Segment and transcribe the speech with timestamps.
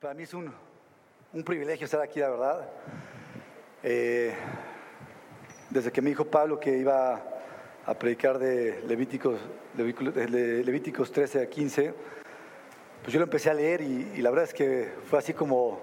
[0.00, 0.52] Para mí es un,
[1.32, 2.68] un privilegio estar aquí, la verdad.
[3.82, 4.34] Eh,
[5.70, 7.22] desde que me dijo Pablo que iba
[7.86, 9.40] a predicar de Levíticos,
[9.74, 11.94] Levíticos 13 a 15,
[13.00, 15.80] pues yo lo empecé a leer y, y la verdad es que fue así como,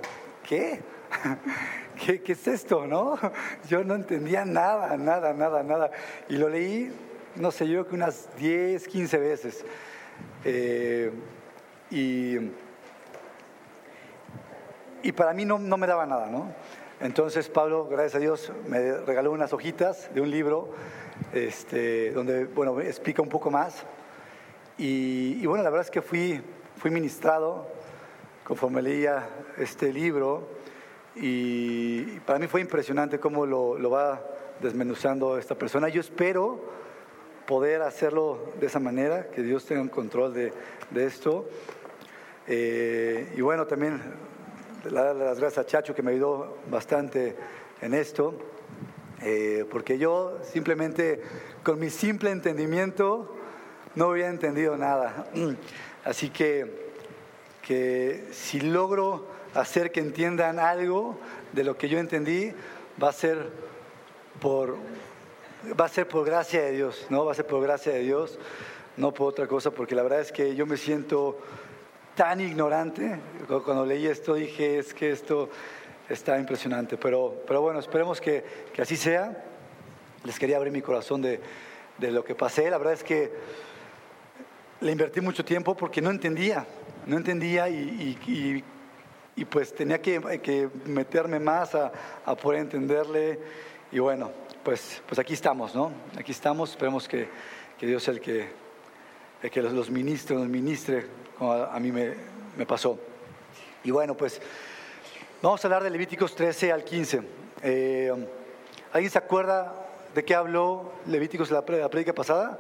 [0.48, 0.82] ¿qué?
[2.06, 2.22] ¿qué?
[2.22, 3.18] ¿Qué es esto, no?
[3.68, 5.90] Yo no entendía nada, nada, nada, nada.
[6.30, 6.94] Y lo leí,
[7.36, 9.66] no sé, yo creo que unas 10, 15 veces.
[10.46, 11.12] Eh,
[11.90, 12.38] y
[15.04, 16.52] y para mí no, no me daba nada, ¿no?
[17.00, 20.70] Entonces Pablo, gracias a Dios, me regaló unas hojitas de un libro
[21.34, 23.84] este, donde, bueno, explica un poco más.
[24.78, 26.42] Y, bueno, la verdad es que fui,
[26.78, 27.68] fui ministrado
[28.44, 30.48] conforme leía este libro
[31.16, 34.22] y para mí fue impresionante cómo lo, lo va
[34.62, 35.90] desmenuzando esta persona.
[35.90, 36.60] Yo espero
[37.46, 40.54] poder hacerlo de esa manera, que Dios tenga un control de,
[40.92, 41.46] de esto.
[42.48, 44.02] Eh, y bueno, también
[44.92, 47.36] darle las gracias a Chacho que me ayudó bastante
[47.82, 48.36] en esto,
[49.22, 51.22] eh, porque yo simplemente
[51.64, 53.36] con mi simple entendimiento
[53.96, 55.28] no había entendido nada.
[56.04, 56.92] Así que,
[57.62, 61.18] que si logro hacer que entiendan algo
[61.54, 62.52] de lo que yo entendí,
[63.02, 63.50] va a ser
[64.42, 64.78] por,
[65.80, 67.26] va a ser por gracia de Dios, ¿no?
[67.26, 68.38] Va a ser por gracia de Dios,
[68.98, 71.40] no por otra cosa, porque la verdad es que yo me siento
[72.16, 73.20] tan ignorante.
[73.48, 75.50] Cuando leí esto dije, es que esto
[76.10, 76.98] está impresionante.
[76.98, 79.44] Pero, pero bueno, esperemos que, que así sea.
[80.24, 81.40] Les quería abrir mi corazón de,
[81.98, 82.70] de, lo que pasé.
[82.70, 83.32] La verdad es que
[84.82, 86.66] le invertí mucho tiempo porque no entendía,
[87.06, 88.64] no entendía y,
[89.36, 91.92] y, pues tenía que, que, meterme más a,
[92.26, 93.40] a, poder entenderle.
[93.92, 94.32] Y bueno,
[94.64, 95.92] pues, pues aquí estamos, ¿no?
[96.18, 96.72] Aquí estamos.
[96.72, 97.28] Esperemos que,
[97.78, 98.63] que Dios sea el que,
[99.44, 101.06] el que los, los ministre, nos ministre
[101.38, 102.14] como a, mí me,
[102.58, 102.98] me, pasó.
[103.84, 104.42] Y bueno, pues
[105.42, 107.22] vamos a hablar de Levíticos 13 al 15.
[107.62, 108.28] Eh,
[108.94, 109.74] ¿Alguien se acuerda
[110.16, 112.58] de qué habló Levíticos la, la prédica pasada?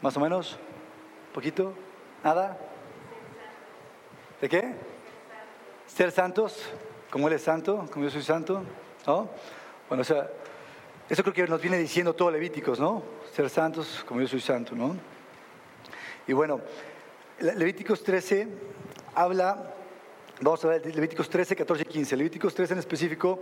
[0.00, 0.58] ¿Más o menos?
[1.32, 1.74] ¿Poquito?
[2.24, 2.58] ¿Nada?
[4.40, 4.74] ¿De qué?
[5.86, 6.60] Ser santos,
[7.08, 8.64] como Él es santo, como yo soy santo,
[9.06, 9.28] ¿no?
[9.88, 10.28] Bueno, o sea,
[11.08, 13.21] eso creo que nos viene diciendo todo Levíticos, ¿no?
[13.34, 14.94] Ser santos, como yo soy santo, ¿no?
[16.26, 16.60] Y bueno,
[17.40, 18.46] Levíticos 13
[19.14, 19.72] habla,
[20.42, 22.16] vamos a ver Levíticos 13, 14 y 15.
[22.16, 23.40] Levíticos 13 en específico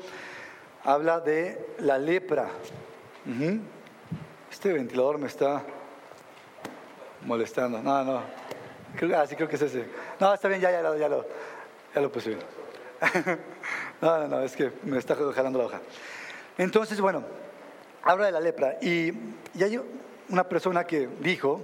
[0.84, 2.48] habla de la lepra.
[4.48, 5.64] Este ventilador me está
[7.26, 7.82] molestando.
[7.82, 8.22] No, no.
[9.16, 9.86] ah, sí, creo que es ese.
[10.20, 11.26] No, está bien, ya, ya, ya, lo,
[11.92, 12.40] ya lo puse bien.
[14.00, 15.80] no, no, no, es que me está jalando la hoja.
[16.56, 17.24] Entonces, bueno,
[18.02, 18.78] habla de la lepra.
[18.80, 19.12] Y,
[19.54, 19.80] y hay
[20.28, 21.60] una persona que dijo,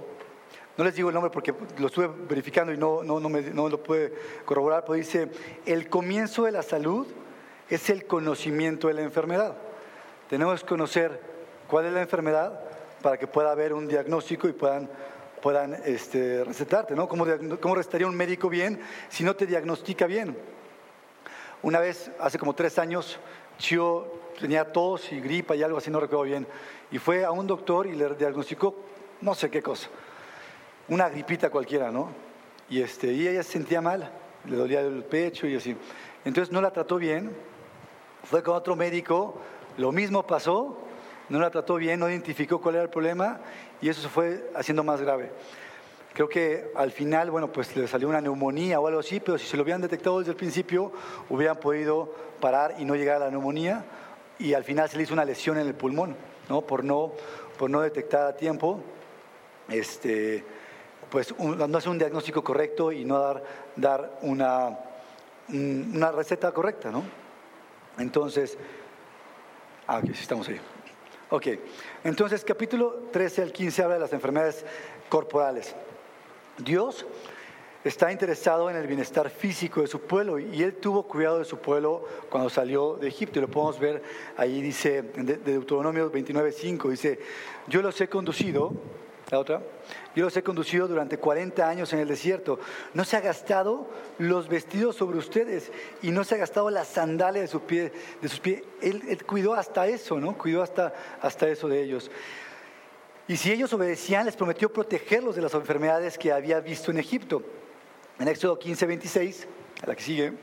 [0.77, 3.67] no les digo el nombre porque lo estuve verificando y no, no, no, me, no
[3.67, 4.13] lo puede
[4.45, 5.29] corroborar, pero dice,
[5.65, 7.07] el comienzo de la salud
[7.69, 9.55] es el conocimiento de la enfermedad.
[10.29, 11.19] Tenemos que conocer
[11.67, 12.59] cuál es la enfermedad
[13.01, 14.89] para que pueda haber un diagnóstico y puedan,
[15.41, 17.07] puedan este, recetarte, ¿no?
[17.07, 17.25] ¿Cómo,
[17.59, 20.37] ¿Cómo recetaría un médico bien si no te diagnostica bien?
[21.63, 23.17] Una vez, hace como tres años,
[23.59, 26.47] yo tenía tos y gripa y algo así, no recuerdo bien,
[26.91, 28.75] y fue a un doctor y le diagnosticó
[29.21, 29.89] no sé qué cosa
[30.89, 32.09] una gripita cualquiera, ¿no?
[32.69, 34.09] Y, este, y ella se sentía mal,
[34.45, 35.75] le dolía el pecho y así.
[36.25, 37.35] Entonces no la trató bien,
[38.23, 39.39] fue con otro médico,
[39.77, 40.77] lo mismo pasó,
[41.29, 43.39] no la trató bien, no identificó cuál era el problema
[43.81, 45.31] y eso se fue haciendo más grave.
[46.13, 49.45] Creo que al final, bueno, pues le salió una neumonía o algo así, pero si
[49.45, 50.91] se lo hubieran detectado desde el principio,
[51.29, 53.85] hubieran podido parar y no llegar a la neumonía
[54.39, 56.15] y al final se le hizo una lesión en el pulmón,
[56.49, 56.61] ¿no?
[56.61, 57.13] Por no,
[57.57, 58.79] por no detectar a tiempo.
[59.69, 60.43] Este,
[61.09, 63.43] pues no hacer un diagnóstico correcto y no dar,
[63.75, 64.77] dar una,
[65.49, 67.03] una receta correcta, ¿no?
[67.97, 68.57] Entonces,
[69.87, 70.59] ah, ok, estamos ahí.
[71.29, 71.47] Ok,
[72.03, 74.65] entonces capítulo 13 al 15 habla de las enfermedades
[75.09, 75.75] corporales.
[76.57, 77.05] Dios
[77.83, 81.57] está interesado en el bienestar físico de su pueblo y él tuvo cuidado de su
[81.57, 83.39] pueblo cuando salió de Egipto.
[83.39, 84.01] Y lo podemos ver
[84.35, 87.19] ahí, dice, de Deuteronomio 29.5, dice,
[87.67, 88.73] yo los he conducido
[89.29, 89.61] la otra.
[90.15, 92.59] Yo los he conducido durante 40 años en el desierto.
[92.93, 93.87] No se ha gastado
[94.19, 95.71] los vestidos sobre ustedes
[96.01, 97.91] y no se ha gastado las sandalias de sus pies.
[98.21, 98.63] De sus pies.
[98.81, 100.37] Él, cuidó hasta eso, ¿no?
[100.37, 102.09] Cuidó hasta, hasta eso de ellos.
[103.27, 107.43] Y si ellos obedecían, les prometió protegerlos de las enfermedades que había visto en Egipto.
[108.19, 109.47] En Éxodo 15, 26,
[109.83, 110.33] a la que sigue,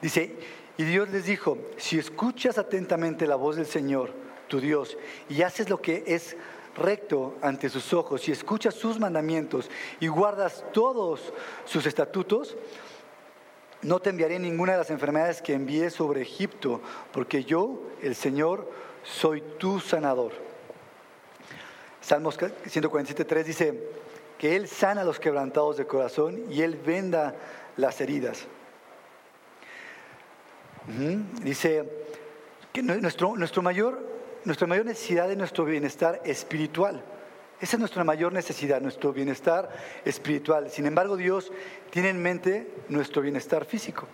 [0.00, 0.34] dice,
[0.76, 4.12] y Dios les dijo, si escuchas atentamente la voz del Señor,
[4.48, 4.96] tu Dios,
[5.28, 6.36] y haces lo que es
[6.76, 9.68] recto ante sus ojos y escuchas sus mandamientos
[10.00, 11.32] y guardas todos
[11.64, 12.56] sus estatutos,
[13.82, 16.80] no te enviaré ninguna de las enfermedades que envié sobre Egipto,
[17.12, 18.70] porque yo, el Señor,
[19.02, 20.32] soy tu sanador.
[22.00, 23.88] Salmos 147.3 dice
[24.38, 27.34] que Él sana a los quebrantados de corazón y Él venda
[27.76, 28.46] las heridas.
[31.42, 31.84] Dice
[32.72, 34.00] que nuestro, mayor,
[34.44, 37.02] nuestra mayor necesidad es nuestro bienestar espiritual.
[37.60, 39.68] Esa es nuestra mayor necesidad, nuestro bienestar
[40.04, 40.70] espiritual.
[40.70, 41.52] Sin embargo, Dios
[41.90, 44.06] tiene en mente nuestro bienestar físico.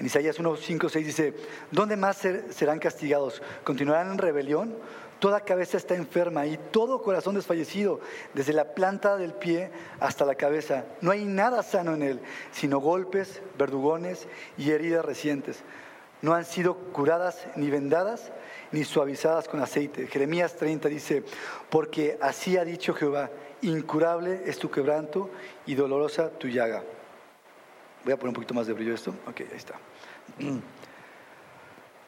[0.00, 1.34] En Isaías 1, 5, 6 dice,
[1.70, 2.18] ¿dónde más
[2.50, 3.42] serán castigados?
[3.64, 4.76] ¿Continuarán en rebelión?
[5.18, 8.00] Toda cabeza está enferma y todo corazón desfallecido,
[8.34, 10.84] desde la planta del pie hasta la cabeza.
[11.00, 12.20] No hay nada sano en él,
[12.52, 15.64] sino golpes, verdugones y heridas recientes.
[16.22, 18.32] No han sido curadas ni vendadas
[18.70, 20.06] ni suavizadas con aceite.
[20.06, 21.24] Jeremías 30 dice,
[21.70, 23.30] porque así ha dicho Jehová,
[23.62, 25.30] incurable es tu quebranto
[25.66, 26.82] y dolorosa tu llaga.
[28.04, 29.10] Voy a poner un poquito más de brillo esto.
[29.26, 29.74] Ok, ahí está.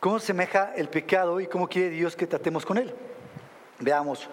[0.01, 2.95] ¿Cómo semeja el pecado y cómo quiere Dios que tratemos con él?
[3.81, 4.29] Veamos.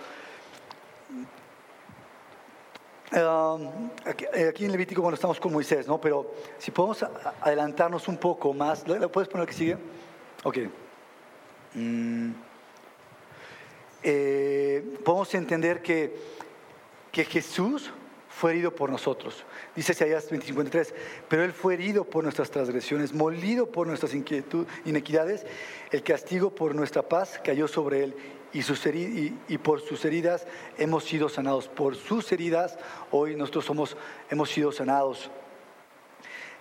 [3.11, 5.99] Eh, aquí, en Levítico, bueno, estamos con Moisés, ¿no?
[5.99, 7.05] Pero si podemos
[7.41, 9.77] adelantarnos un poco más, ¿lo puedes poner que sigue?
[10.45, 10.57] Ok.
[11.73, 12.31] Mm.
[14.03, 16.15] Eh, podemos entender que,
[17.11, 17.91] que Jesús
[18.37, 19.43] fue herido por nosotros.
[19.75, 20.93] Dice Isaías 25:3,
[21.27, 25.45] pero Él fue herido por nuestras transgresiones, molido por nuestras inequidades,
[25.91, 28.15] el castigo por nuestra paz cayó sobre Él
[28.53, 30.45] y, sus y, por sus heridas
[30.77, 31.67] hemos sido sanados.
[31.67, 32.77] Por sus heridas
[33.09, 33.97] hoy nosotros somos,
[34.29, 35.31] hemos sido sanados.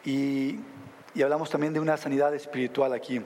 [0.02, 0.61] Y,
[1.14, 3.20] y hablamos también de una sanidad espiritual aquí.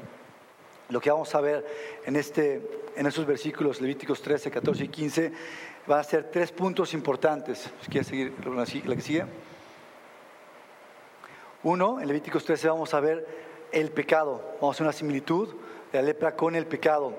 [0.88, 1.64] Lo que vamos a ver
[2.05, 2.61] en, este,
[2.97, 5.32] en estos versículos, Levíticos 13, 14 y 15,
[5.91, 7.69] va a ser tres puntos importantes.
[7.89, 9.25] ¿Quieres seguir la que sigue?
[11.63, 13.27] Uno, en Levíticos 13 vamos a ver
[13.73, 14.41] el pecado.
[14.61, 15.49] Vamos a hacer una similitud
[15.93, 17.13] de la lepra con el pecado.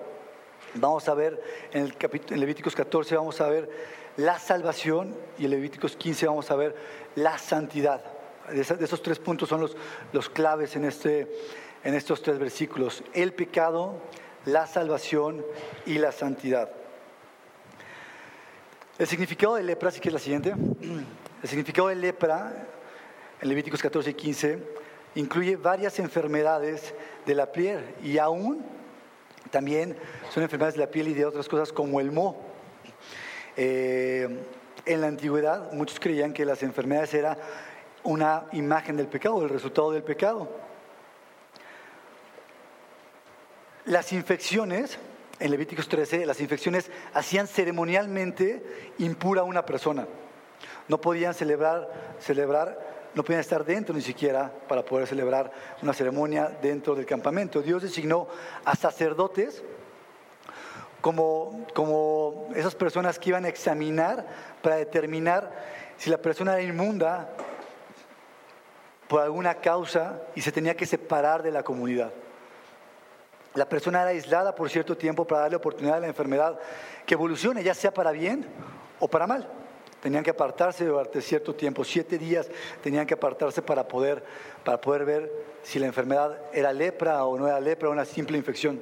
[0.75, 1.41] Vamos a ver
[1.73, 1.95] en, el
[2.29, 3.69] en Levíticos 14 vamos a ver
[4.15, 6.75] la salvación y en Levíticos 15 vamos a ver
[7.15, 8.03] la santidad.
[8.49, 9.75] De, esos tres puntos son los,
[10.13, 11.27] los claves en este,
[11.83, 13.95] en estos tres versículos, el pecado,
[14.45, 15.45] la salvación
[15.85, 16.80] y la santidad.
[19.01, 20.53] El significado de lepra, si que es la siguiente,
[21.41, 22.67] el significado de lepra
[23.41, 24.59] en Levíticos 14 y 15
[25.15, 26.93] incluye varias enfermedades
[27.25, 28.63] de la piel y aún
[29.49, 29.97] también
[30.31, 32.37] son enfermedades de la piel y de otras cosas como el moho.
[33.57, 34.43] Eh,
[34.85, 37.39] en la antigüedad muchos creían que las enfermedades eran
[38.03, 40.47] una imagen del pecado, el resultado del pecado.
[43.85, 44.99] Las infecciones,
[45.41, 48.63] en Levíticos 13, las infecciones hacían ceremonialmente
[48.99, 50.07] impura a una persona.
[50.87, 55.51] No podían celebrar, celebrar, no podían estar dentro ni siquiera para poder celebrar
[55.81, 57.61] una ceremonia dentro del campamento.
[57.61, 58.27] Dios designó
[58.63, 59.63] a sacerdotes
[61.01, 64.27] como, como esas personas que iban a examinar
[64.61, 65.51] para determinar
[65.97, 67.29] si la persona era inmunda
[69.07, 72.13] por alguna causa y se tenía que separar de la comunidad.
[73.55, 76.57] La persona era aislada por cierto tiempo para darle oportunidad a la enfermedad
[77.05, 78.45] que evolucione, ya sea para bien
[78.99, 79.47] o para mal.
[80.01, 82.49] Tenían que apartarse durante cierto tiempo, siete días
[82.81, 84.23] tenían que apartarse para poder,
[84.63, 85.31] para poder ver
[85.61, 88.81] si la enfermedad era lepra o no era lepra una simple infección.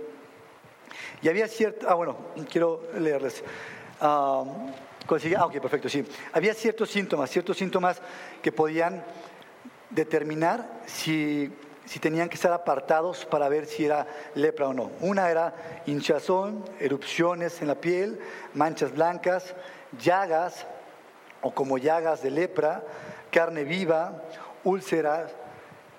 [1.22, 2.16] Y había cierto, ah bueno,
[2.50, 3.44] quiero leerles.
[4.00, 4.46] ah,
[5.38, 6.06] ah perfecto, sí.
[6.32, 8.02] Había ciertos síntomas, ciertos síntomas
[8.42, 9.04] que podían
[9.90, 11.52] determinar si
[11.90, 14.06] si tenían que estar apartados para ver si era
[14.36, 14.92] lepra o no.
[15.02, 18.20] Una era hinchazón, erupciones en la piel,
[18.54, 19.56] manchas blancas,
[20.00, 20.68] llagas
[21.42, 22.84] o como llagas de lepra,
[23.32, 24.22] carne viva,
[24.64, 25.32] úlceras,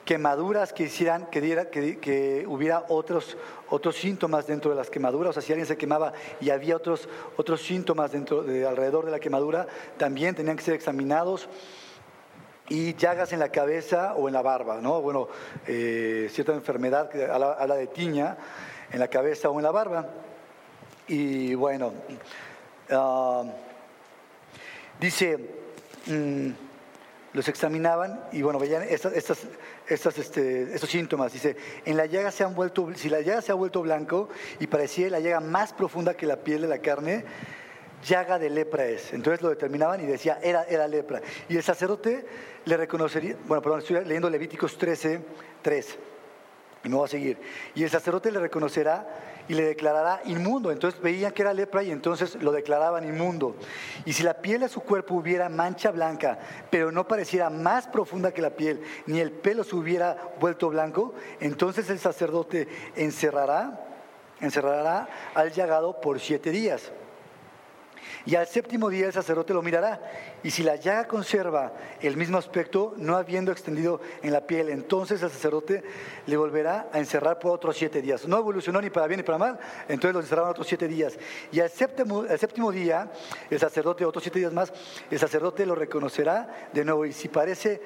[0.05, 3.37] quemaduras que hicieran que, diera, que, hubiera otros,
[3.69, 7.09] otros síntomas dentro de las quemaduras, o sea, si alguien se quemaba y había otros,
[7.37, 9.67] otros síntomas dentro de, alrededor de la quemadura,
[9.99, 11.49] también tenían que ser examinados
[12.71, 15.03] y llagas en la cabeza o en la barba, ¿no?
[15.03, 15.29] Bueno,
[15.67, 18.37] eh, cierta enfermedad que habla, de tiña
[18.93, 20.07] en la cabeza o en la barba.
[21.09, 21.93] Y bueno,
[22.93, 23.43] ah,
[25.01, 25.37] dice,
[26.07, 26.51] mm,
[27.33, 29.15] los examinaban y bueno, veían estas,
[29.89, 31.33] estas, este, estos síntomas.
[31.33, 34.29] Dice, en la llaga se han vuelto, si la llaga se ha vuelto blanco
[34.61, 37.25] y parecía la llaga más profunda que la piel de la carne,
[38.07, 39.13] llaga de lepra es.
[39.13, 41.21] Entonces lo determinaban y decía, era, era lepra.
[41.49, 42.25] Y el sacerdote
[42.65, 45.21] le reconocería, bueno, perdón, estoy leyendo Levíticos 13,
[45.63, 45.99] 3.
[46.85, 47.39] y me va a seguir.
[47.75, 49.07] Y el sacerdote le reconocerá
[49.49, 50.71] y le declarará inmundo.
[50.71, 53.57] Entonces veían que era lepra y entonces lo declaraban inmundo.
[54.05, 56.39] Y si la piel de su cuerpo hubiera mancha blanca,
[56.71, 61.15] pero no pareciera más profunda que la piel, ni el pelo se hubiera vuelto blanco,
[61.41, 63.89] entonces el sacerdote encerrará,
[64.41, 66.93] encerrará al llagado por siete días.
[68.27, 70.01] Y al séptimo día el sacerdote lo mirará.
[70.43, 75.23] Y si la llaga conserva el mismo aspecto, no habiendo extendido en la piel, entonces
[75.23, 75.83] el sacerdote
[76.27, 78.27] le volverá a encerrar por otros siete días.
[78.27, 81.19] No evolucionó ni para bien ni para mal, entonces lo encerraron otros siete días.
[81.53, 83.11] Y al séptimo, séptimo día,
[83.51, 84.73] el sacerdote, otros siete días más,
[85.11, 87.05] el sacerdote lo reconocerá de nuevo.
[87.07, 87.81] Y si parece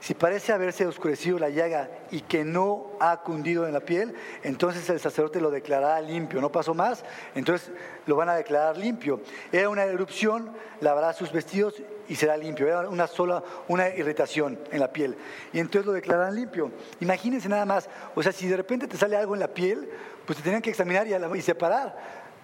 [0.00, 4.88] si parece haberse oscurecido la llaga y que no ha cundido en la piel, entonces
[4.90, 6.40] el sacerdote lo declarará limpio.
[6.40, 7.70] No pasó más, entonces
[8.06, 9.20] lo van a declarar limpio.
[9.50, 12.66] Era una erupción, lavará sus vestidos y será limpio.
[12.66, 15.16] Era una sola, una irritación en la piel.
[15.52, 16.70] Y entonces lo declararán limpio.
[17.00, 19.88] Imagínense nada más, o sea, si de repente te sale algo en la piel,
[20.26, 21.96] pues te tenían que examinar y, separar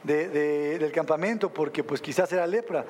[0.02, 2.84] del campamento porque pues quizás era lepra.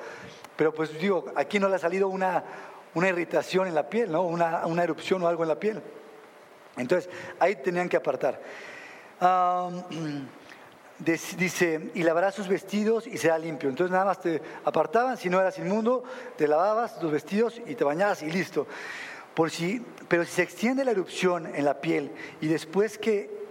[0.55, 2.43] Pero pues digo, aquí no le ha salido una
[2.93, 4.23] una irritación en la piel, ¿no?
[4.23, 5.81] una, erupción o algo en la piel.
[6.77, 8.41] Entonces, ahí tenían que apartar.
[10.99, 13.69] dice, y lavarás sus vestidos y será limpio.
[13.69, 16.03] Entonces nada más te apartaban, si no eras inmundo,
[16.37, 18.67] te lavabas tus vestidos y te bañabas y listo.
[19.33, 23.41] Por si, pero si se extiende la erupción en la piel y después que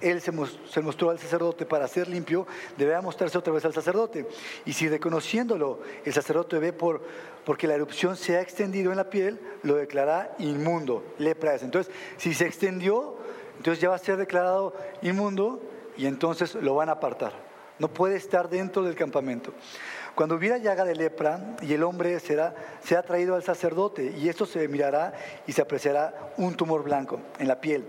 [0.00, 4.26] él se, mostró al sacerdote para ser limpio, deberá mostrarse otra vez al sacerdote.
[4.64, 7.02] Y si reconociéndolo el sacerdote ve por,
[7.46, 11.62] porque la erupción se ha extendido en la piel, lo declarará inmundo, lepra es.
[11.62, 13.16] Entonces, si se extendió,
[13.56, 15.62] entonces ya va a ser declarado inmundo
[15.96, 17.32] y entonces lo van a apartar.
[17.78, 19.52] No puede estar dentro del campamento.
[20.16, 22.52] Cuando hubiera llaga de lepra y el hombre será,
[22.98, 25.14] ha traído al sacerdote y esto se mirará
[25.46, 27.86] y se apreciará un tumor blanco en la piel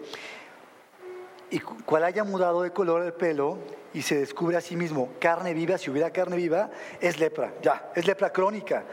[1.49, 3.57] y cual haya mudado de color el pelo
[3.93, 7.89] y se descubre a sí mismo carne viva, si hubiera carne viva, es lepra, ya,
[7.95, 8.83] es lepra crónica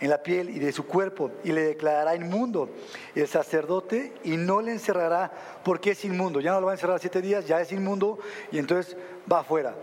[0.00, 2.68] en la piel y de su cuerpo y le declarará inmundo
[3.14, 5.32] el sacerdote y no le encerrará
[5.64, 6.40] porque es inmundo.
[6.40, 8.18] Ya no lo va a encerrar siete días, ya es inmundo
[8.50, 8.96] y entonces
[9.30, 9.74] va afuera.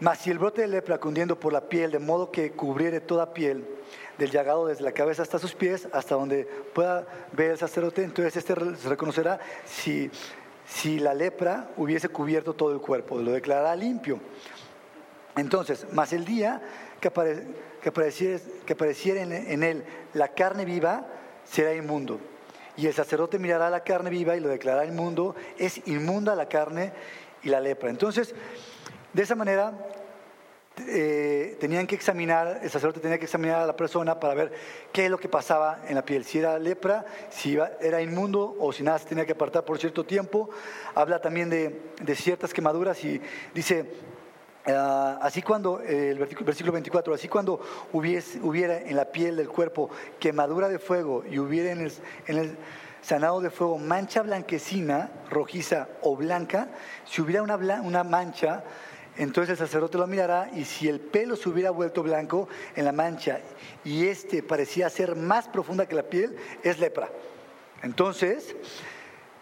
[0.00, 3.34] Mas si el brote de lepra cundiendo por la piel, de modo que cubriere toda
[3.34, 3.66] piel,
[4.16, 6.44] del llagado desde la cabeza hasta sus pies, hasta donde
[6.74, 10.10] pueda ver el sacerdote, entonces este se reconocerá si
[10.70, 14.20] si la lepra hubiese cubierto todo el cuerpo, lo declarará limpio.
[15.36, 16.62] Entonces, más el día
[17.00, 17.10] que,
[17.80, 19.84] que, apareciera, en, él
[20.14, 21.06] la carne viva,
[21.44, 22.20] será inmundo.
[22.76, 25.34] Y el sacerdote mirará la carne viva y lo declarará inmundo.
[25.58, 26.92] Es inmunda la carne
[27.42, 27.90] y la lepra.
[27.90, 28.34] Entonces,
[29.12, 29.72] de esa manera,
[30.88, 34.52] eh, tenían que examinar, el sacerdote tenía que examinar a la persona para ver
[34.92, 38.72] qué es lo que pasaba en la piel, si era lepra, si era inmundo o
[38.72, 40.48] si nada se tenía que apartar por cierto tiempo.
[40.94, 43.20] Habla también de, ciertas quemaduras y
[43.52, 43.84] dice,
[44.66, 47.60] ah, así cuando, el versículo 24, así cuando
[47.92, 51.90] hubiera en la piel del cuerpo quemadura de fuego y hubiera en
[52.26, 52.56] el,
[53.02, 56.68] sanado de fuego mancha blanquecina, rojiza o blanca,
[57.06, 58.62] si hubiera una, una mancha,
[59.16, 62.92] entonces el sacerdote lo mirará y si el pelo se hubiera vuelto blanco en la
[62.92, 63.40] mancha
[63.84, 67.08] y este parecía ser más profunda que la piel, es lepra.
[67.82, 68.54] Entonces,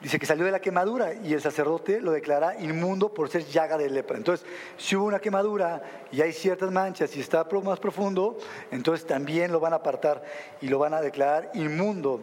[0.01, 3.77] dice que salió de la quemadura y el sacerdote lo declara inmundo por ser llaga
[3.77, 4.17] de lepra.
[4.17, 8.39] Entonces, si hubo una quemadura y hay ciertas manchas y está más profundo,
[8.71, 10.23] entonces también lo van a apartar
[10.61, 12.21] y lo van a declarar inmundo.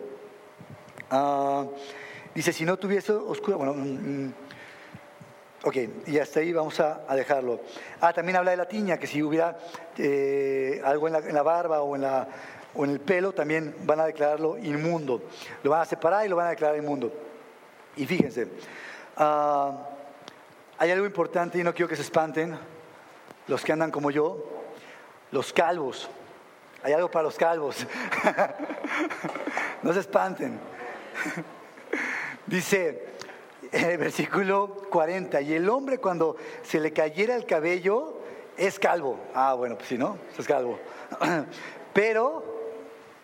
[1.12, 1.66] Ah,
[2.34, 4.34] dice, si no tuviese oscura, bueno, mm, mm,
[5.64, 7.60] Ok, y hasta ahí vamos a, dejarlo.
[8.00, 9.58] Ah, también habla de la tiña, que si hubiera
[9.98, 14.60] eh, algo en la, barba o en, o en el pelo, también van a declararlo
[14.60, 15.24] inmundo.
[15.64, 17.12] Lo van a separar y lo van a declarar inmundo.
[17.98, 18.48] Y fíjense,
[19.18, 19.90] ah,
[20.78, 22.58] hay algo importante y no quiero que se espanten
[23.48, 24.44] los que andan como yo,
[25.32, 26.10] los calvos.
[26.84, 27.86] Hay algo para los calvos.
[29.84, 30.60] no se espanten.
[32.46, 33.06] Dice,
[33.72, 38.20] en el versículo 40, y el hombre cuando se le cayera el cabello
[38.58, 39.20] es calvo.
[39.34, 40.18] Ah, bueno, pues sí, ¿no?
[40.38, 40.80] Es calvo.
[41.94, 42.56] Pero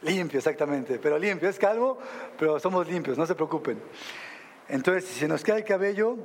[0.01, 0.97] limpio, exactamente.
[0.99, 1.97] Pero limpio, es calvo,
[2.37, 3.81] pero somos limpios, no se preocupen.
[4.71, 6.17] Entonces, si se nos cae el cabello,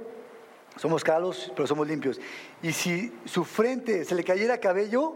[0.76, 2.21] somos calvos, pero somos limpios.
[2.62, 5.15] Y si su frente se le cayera cabello,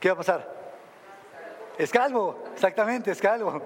[0.00, 0.60] ¿qué va a pasar?
[1.78, 3.62] Es calvo, exactamente, es calvo.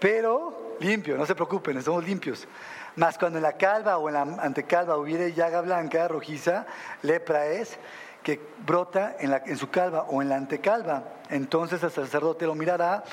[0.00, 2.48] Pero limpio, no se preocupen, somos limpios.
[2.96, 6.66] Más cuando en la calva o en la antecalva hubiera llaga blanca, rojiza,
[7.02, 7.78] lepra es,
[8.24, 11.04] que brota en, la, en su calva o en la antecalva.
[11.30, 13.04] Entonces el sacerdote lo mirará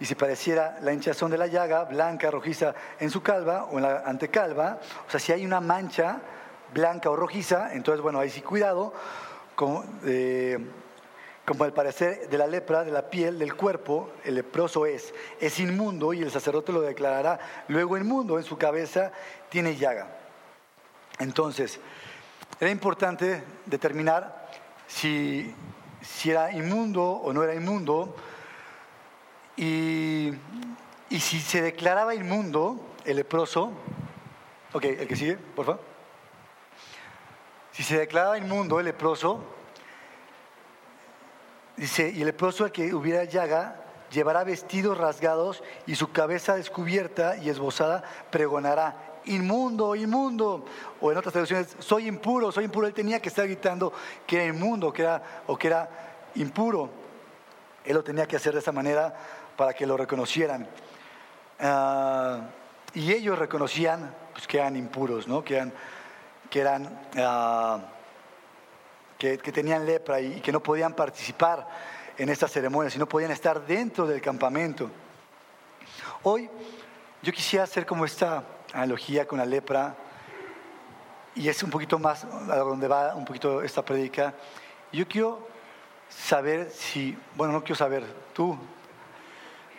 [0.00, 3.82] y si pareciera la hinchazón de la llaga, blanca, rojiza en su calva o en
[3.82, 6.20] la antecalva, o sea, si hay una mancha
[6.72, 8.92] blanca o rojiza, entonces, bueno, ahí sí cuidado,
[9.54, 10.58] como, eh,
[11.44, 15.60] como el parecer de la lepra, de la piel, del cuerpo, el leproso es, es
[15.60, 19.12] inmundo y el sacerdote lo declarará luego inmundo, en su cabeza
[19.48, 20.08] tiene llaga.
[21.20, 21.78] Entonces,
[22.58, 24.48] era importante determinar
[24.86, 25.54] si,
[26.00, 28.16] si era inmundo o no era inmundo,
[29.56, 30.32] y,
[31.10, 33.72] si se declaraba inmundo, el leproso,
[34.72, 35.80] ok, el que sigue, por favor.
[37.72, 39.44] Si se declaraba inmundo el leproso,
[41.76, 43.80] dice, y el leproso al que hubiera llaga,
[44.10, 50.64] llevará vestidos rasgados y su cabeza descubierta y esbozada pregonará, inmundo, inmundo.
[51.00, 52.86] O en otras traducciones, soy impuro, soy impuro.
[52.86, 53.92] Él tenía que estar gritando
[54.26, 55.88] que era inmundo que era, o que era
[56.36, 56.90] impuro.
[57.84, 59.14] Él lo tenía que hacer de esa manera
[59.56, 60.66] para que lo reconocieran.
[61.60, 62.40] Ah,
[62.94, 65.42] y ellos reconocían pues, que eran impuros, ¿no?
[65.42, 65.72] que, eran,
[66.50, 67.80] que, eran, ah,
[69.18, 71.66] que, tenían lepra y, que no podían participar
[72.16, 74.90] en estas ceremonias y no podían estar dentro del campamento.
[76.22, 76.48] Hoy
[77.22, 79.96] yo quisiera hacer como esta analogía con la lepra
[81.34, 84.34] y es un poquito más a donde va un poquito esta predica.
[84.92, 85.48] Yo quiero
[86.08, 88.56] saber si, bueno, no quiero saber, tú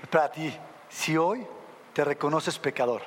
[0.07, 0.53] para ti,
[0.89, 1.45] si hoy
[1.93, 3.01] te reconoces pecador,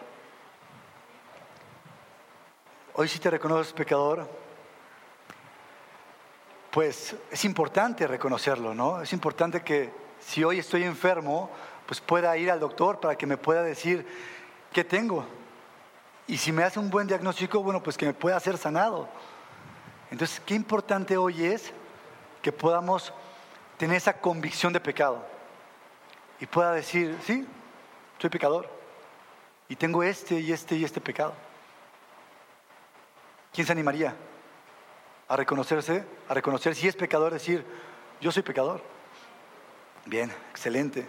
[2.95, 4.29] hoy si te reconoces pecador,
[6.71, 9.03] pues es importante reconocerlo, ¿no?
[9.03, 11.51] Es importante que si hoy estoy enfermo,
[11.87, 14.07] pues pueda ir al doctor para que me pueda decir
[14.73, 15.25] qué tengo.
[16.27, 19.09] Y si me hace un buen diagnóstico, bueno, pues que me pueda ser sanado.
[20.11, 21.73] Entonces, qué importante hoy es
[22.43, 23.13] que podamos
[23.77, 25.38] tener esa convicción de pecado
[26.41, 27.47] y pueda decir, sí,
[28.19, 28.69] soy pecador
[29.69, 31.35] y tengo este y este y este pecado.
[33.53, 34.15] ¿Quién se animaría
[35.29, 37.65] a reconocerse, a reconocer si es pecador, decir,
[38.21, 38.83] yo soy pecador?
[40.07, 41.07] Bien, excelente.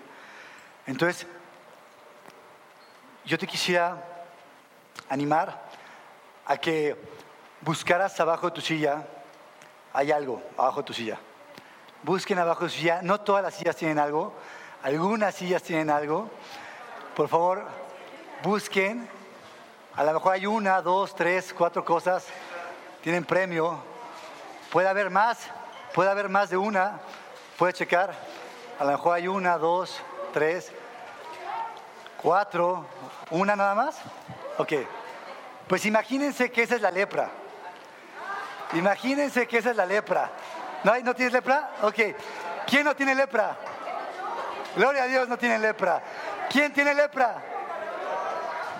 [0.86, 1.27] Entonces,
[3.25, 4.03] yo te quisiera
[5.07, 5.63] animar
[6.45, 6.95] a que
[7.62, 9.08] buscaras abajo de tu silla,
[9.93, 11.19] hay algo abajo de tu silla.
[12.04, 14.34] Busquen abajo de tu silla, no todas las sillas tienen algo,
[14.84, 16.30] algunas sillas tienen algo.
[17.15, 17.65] Por favor,
[18.44, 19.08] busquen.
[19.96, 22.26] A lo mejor hay una, dos, tres, cuatro cosas.
[23.02, 23.80] Tienen premio.
[24.72, 25.39] Puede haber más.
[25.94, 27.00] Puede haber más de una.
[27.58, 28.13] Puede checar.
[28.80, 30.00] A lo mejor hay una, dos,
[30.34, 30.72] tres,
[32.22, 32.86] cuatro.
[33.32, 33.98] ¿Una nada más?
[34.58, 34.74] Ok.
[35.68, 37.30] Pues imagínense que esa es la lepra.
[38.74, 40.30] Imagínense que esa es la lepra.
[40.84, 41.72] ¿No, ¿No tienes lepra?
[41.82, 42.00] Ok.
[42.65, 43.58] ¿Quién no tiene lepra?
[44.80, 46.02] Gloria a Dios, no tiene lepra.
[46.50, 47.36] ¿Quién tiene lepra?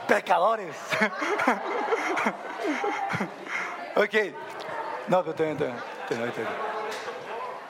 [0.08, 0.74] Pecadores.
[3.98, 4.14] ok.
[5.10, 5.74] No, pero te, te,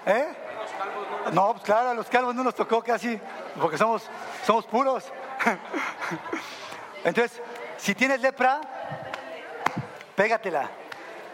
[0.06, 0.28] ¿Eh?
[1.34, 3.20] No, pues claro, a los calvos no nos tocó casi,
[3.60, 4.08] porque somos,
[4.46, 5.12] somos puros.
[7.04, 7.42] Entonces,
[7.78, 8.62] si tienes lepra,
[10.16, 10.70] pégatela,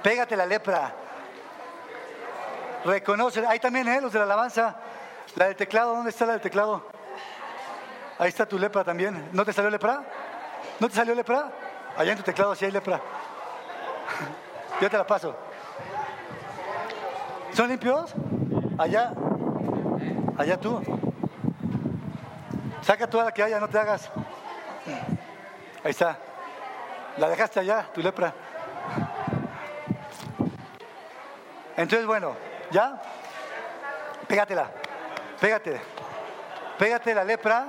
[0.01, 0.93] pégate la lepra.
[2.85, 3.99] Reconoce, ahí también, ¿eh?
[3.99, 4.77] los de la alabanza,
[5.35, 6.83] la del teclado, ¿dónde está la del teclado?
[8.17, 9.29] Ahí está tu lepra también.
[9.33, 10.03] ¿No te salió lepra?
[10.79, 11.51] ¿No te salió lepra?
[11.97, 13.01] Allá en tu teclado sí hay lepra.
[14.81, 15.35] Yo te la paso.
[17.53, 18.13] ¿Son limpios?
[18.77, 19.13] Allá.
[20.37, 20.81] Allá tú.
[22.81, 24.09] Saca toda la que haya, no te hagas.
[25.83, 26.17] Ahí está.
[27.17, 28.33] La dejaste allá, tu lepra.
[31.75, 32.35] Entonces, bueno,
[32.71, 33.01] ¿ya?
[34.27, 34.84] Pégatela.
[35.39, 35.81] Pégate,
[36.77, 37.67] pégate la lepra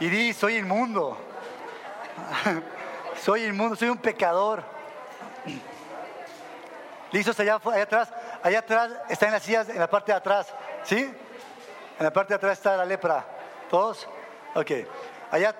[0.00, 1.16] y di, soy inmundo.
[3.22, 4.64] soy inmundo, soy un pecador.
[7.12, 8.12] ¿Listos allá, allá atrás?
[8.42, 10.52] Allá atrás está en las sillas, en la parte de atrás.
[10.82, 10.98] ¿Sí?
[11.98, 13.24] En la parte de atrás está la lepra.
[13.70, 14.08] ¿Todos?
[14.54, 14.70] Ok.
[15.30, 15.54] Allá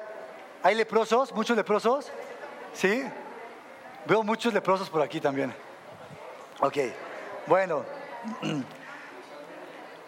[0.63, 2.11] hay leprosos, muchos leprosos.
[2.73, 3.05] ¿Sí?
[4.07, 5.55] Veo muchos leprosos por aquí también.
[6.61, 6.79] Ok.
[7.47, 7.85] Bueno.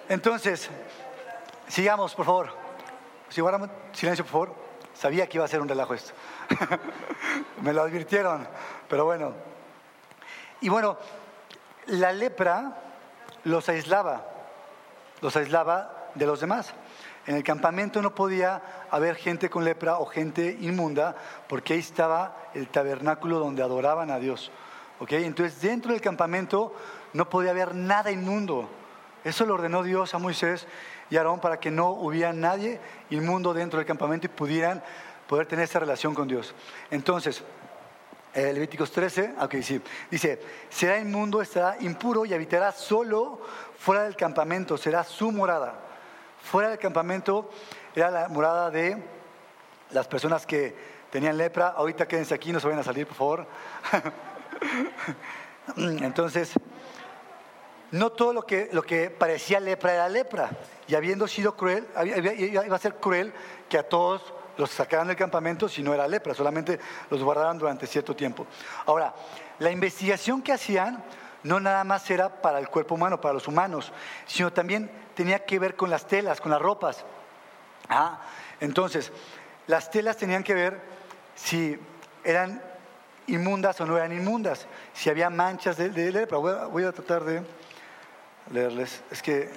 [0.08, 0.68] Entonces,
[1.68, 2.50] sigamos, por favor.
[3.28, 4.54] Si guardamos silencio, por favor.
[4.94, 6.12] Sabía que iba a ser un relajo esto.
[7.62, 8.46] Me lo advirtieron,
[8.88, 9.32] pero bueno.
[10.60, 10.96] Y bueno,
[11.86, 12.76] la lepra
[13.44, 14.24] los aislaba,
[15.20, 16.72] los aislaba de los demás.
[17.26, 21.16] En el campamento no podía haber gente con lepra o gente inmunda,
[21.48, 24.52] porque ahí estaba el tabernáculo donde adoraban a Dios.
[25.00, 26.74] Entonces, dentro del campamento
[27.12, 28.68] no podía haber nada inmundo.
[29.24, 30.66] Eso lo ordenó Dios a Moisés
[31.10, 32.78] y Aarón para que no hubiera nadie
[33.10, 34.82] inmundo dentro del campamento y pudieran
[35.26, 36.54] poder tener esa relación con Dios.
[36.90, 37.42] Entonces,
[38.34, 43.40] eh, Levíticos 13, ok, sí, dice, será inmundo, estará impuro y habitará solo
[43.78, 45.74] fuera del campamento, será su morada.
[46.42, 47.48] Fuera del campamento
[47.94, 49.02] era la morada de
[49.90, 50.76] las personas que
[51.10, 51.68] tenían lepra.
[51.68, 53.46] Ahorita quédense aquí, no se vayan a salir, por favor.
[55.76, 56.52] Entonces,
[57.94, 60.50] no todo lo que, lo que parecía lepra era lepra.
[60.88, 63.32] Y habiendo sido cruel, iba a ser cruel
[63.68, 67.86] que a todos los sacaran del campamento si no era lepra, solamente los guardaran durante
[67.86, 68.48] cierto tiempo.
[68.86, 69.14] Ahora,
[69.60, 71.04] la investigación que hacían
[71.44, 73.92] no nada más era para el cuerpo humano, para los humanos,
[74.26, 77.04] sino también tenía que ver con las telas, con las ropas.
[77.88, 78.22] Ah,
[78.58, 79.12] entonces,
[79.68, 80.80] las telas tenían que ver
[81.36, 81.78] si
[82.24, 82.60] eran
[83.28, 86.38] inmundas o no eran inmundas, si había manchas de, lepra.
[86.38, 87.42] Voy a, tratar de
[88.50, 89.02] leerles.
[89.10, 89.50] Es que...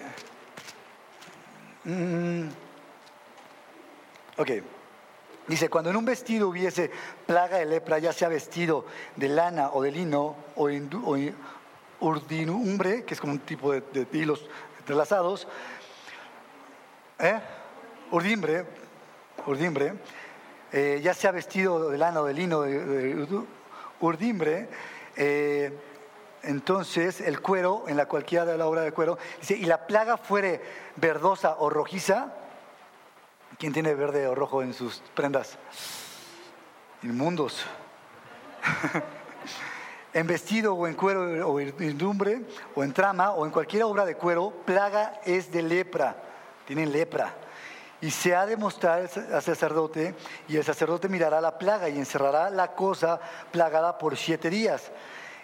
[1.83, 2.47] Mm,
[4.37, 4.49] ok.
[5.47, 6.91] Dice, cuando en un vestido hubiese
[7.25, 10.69] plaga de lepra, ya sea vestido de lana o de lino o,
[11.99, 14.45] urdinumbre, que es como un tipo de, hilos
[14.79, 15.47] entrelazados,
[17.19, 17.39] ¿eh?
[18.11, 18.65] urdimbre,
[19.45, 19.93] urdimbre
[20.71, 23.45] eh, ya sea vestido de lana o de lino, de,
[24.01, 24.67] urdimbre,
[25.15, 25.71] eh,
[26.47, 30.17] entonces el cuero, en la cualquiera de la obra de cuero, dice, y la plaga
[30.17, 30.61] fuere
[30.95, 32.33] verdosa o rojiza,
[33.59, 35.57] ¿quién tiene verde o rojo en sus prendas?
[37.03, 37.65] Inmundos.
[40.13, 41.75] en vestido o en cuero o en
[42.75, 46.15] o en trama o en cualquier obra de cuero, plaga es de lepra,
[46.65, 47.33] tienen lepra.
[47.99, 50.15] Y se ha de mostrar al sacerdote,
[50.47, 53.19] y el sacerdote mirará la plaga y encerrará la cosa
[53.51, 54.91] plagada por siete días.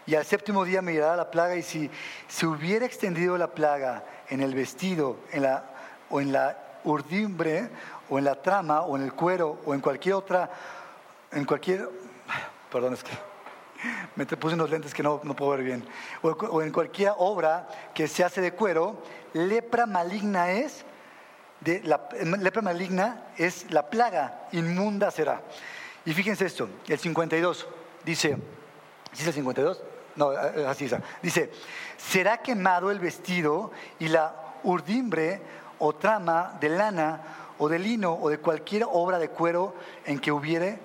[0.06, 1.90] Y al séptimo día mirará la plaga, y si
[2.28, 5.64] se hubiera extendido la plaga en el vestido en la,
[6.10, 7.70] o en la urdimbre,
[8.10, 10.50] o en la trama, o en el cuero, o en cualquier otra,
[11.32, 11.90] en cualquier,
[12.72, 13.12] perdón, es que
[14.16, 15.86] me puse unos lentes que no, no puedo ver bien,
[16.22, 19.02] o, en cualquier obra que se hace de cuero,
[19.34, 20.86] lepra maligna es
[21.66, 25.42] lepra maligna es la plaga, inmunda será.
[26.06, 27.68] Y fíjense esto, el 52
[28.04, 28.38] dice,
[29.14, 29.82] ¿sí es el 52?
[30.16, 30.96] No, eh, eh, así es.
[31.22, 31.52] Dice,
[31.98, 35.42] será quemado el vestido y la urdimbre
[35.80, 37.22] o trama de lana
[37.58, 40.80] o de lino o de cualquier obra de cuero en que hubiere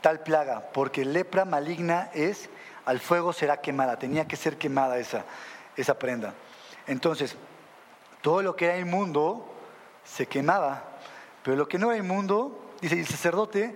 [0.00, 2.48] tal plaga, porque lepra maligna es,
[2.84, 5.24] al fuego será quemada, tenía que ser quemada esa,
[5.76, 6.34] esa prenda.
[6.86, 7.36] Entonces,
[8.22, 9.46] todo lo que era inmundo
[10.04, 10.84] se quemaba.
[11.42, 13.74] Pero lo que no era inmundo, dice el sacerdote,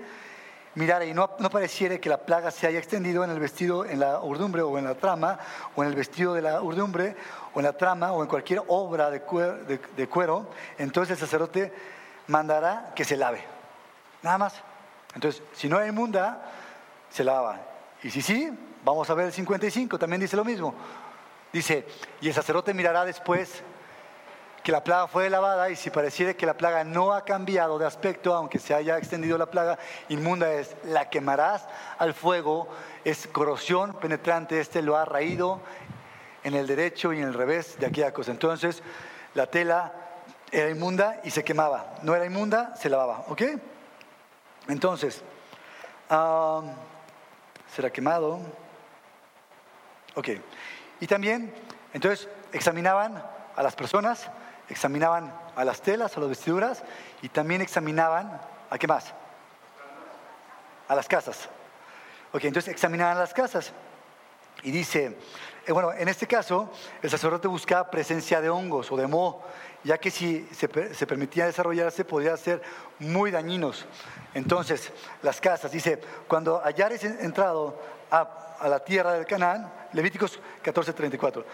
[0.75, 4.01] mirara y no, no pareciera que la plaga se haya extendido en el vestido, en
[4.01, 5.39] la urdumbre o en la trama,
[5.75, 7.17] o en el vestido de la urdumbre,
[7.55, 9.21] o en la trama, o en cualquier obra de
[10.09, 11.73] cuero, entonces el sacerdote
[12.27, 13.45] mandará que se lave.
[14.23, 14.55] Nada más.
[15.15, 16.43] Entonces, si no era inmunda,
[17.11, 17.61] se lavaba.
[18.03, 18.51] Y si sí,
[18.85, 20.75] vamos a ver el 55, también dice lo mismo.
[21.53, 21.87] Dice,
[22.21, 23.63] y el sacerdote mirará después
[24.63, 27.87] que la plaga fue lavada y si pareciera que la plaga no ha cambiado de
[27.87, 31.67] aspecto, aunque se haya extendido la plaga, inmunda es, la quemarás
[31.99, 32.69] al fuego,
[33.05, 35.61] es corrosión penetrante, este lo ha raído
[36.45, 38.31] en el derecho y en el revés de aquella cosa.
[38.31, 38.83] Entonces,
[39.35, 39.93] la tela
[40.51, 43.43] era inmunda y se quemaba, no era inmunda, se lavaba, ¿ok?
[44.69, 45.23] Entonces,
[46.09, 48.39] será quemado,
[50.15, 50.29] ok.
[51.01, 51.53] Y también,
[51.95, 53.25] entonces, examinaban
[53.57, 54.31] a las personas,
[54.69, 56.83] examinaban a las telas, a las vestiduras
[57.21, 59.13] y también examinaban, ¿a qué más?
[60.89, 61.49] A las casas.
[62.33, 63.73] Ok, entonces examinaban las casas.
[64.63, 65.17] Y dice,
[65.67, 66.71] eh, bueno, en este caso,
[67.03, 69.43] el sacerdote buscaba presencia de hongos o de moho,
[69.85, 72.63] ya que si se, permitía desarrollarse, podía ser
[72.99, 73.85] muy dañinos.
[74.35, 81.45] Entonces, las casas, dice, cuando hallares entrado a, la tierra del Canaán, Levíticos 14:34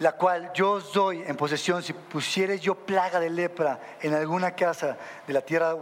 [0.00, 4.52] la cual yo os doy en posesión, si pusieres yo plaga de lepra en alguna
[4.52, 5.76] casa de la tierra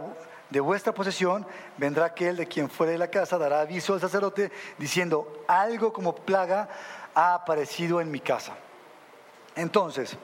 [0.49, 4.51] de vuestra posesión, vendrá aquel de quien fuere de la casa, dará aviso al sacerdote
[4.77, 6.67] diciendo, algo como plaga
[7.15, 8.57] ha aparecido en mi casa.
[9.55, 10.17] Entonces,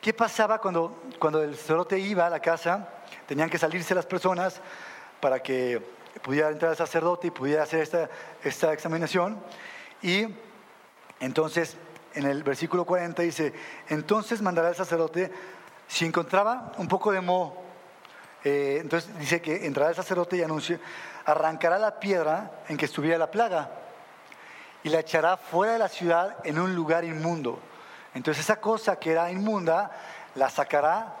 [0.00, 2.88] ¿qué pasaba cuando, cuando el sacerdote iba a la casa?
[3.26, 4.60] Tenían que salirse las personas
[5.20, 5.80] para que
[6.22, 8.10] pudiera entrar el sacerdote y pudiera hacer esta,
[8.42, 9.40] esta examinación.
[10.02, 10.26] Y
[11.20, 11.76] entonces
[12.14, 13.52] en el versículo 40 dice,
[13.88, 15.30] entonces mandará el sacerdote,
[15.88, 17.56] si encontraba un poco de moho,
[18.44, 20.80] eh, entonces dice que entrará el sacerdote y anuncia,
[21.24, 23.70] arrancará la piedra en que estuviera la plaga
[24.82, 27.60] y la echará fuera de la ciudad en un lugar inmundo.
[28.14, 29.90] Entonces esa cosa que era inmunda
[30.34, 31.16] la sacará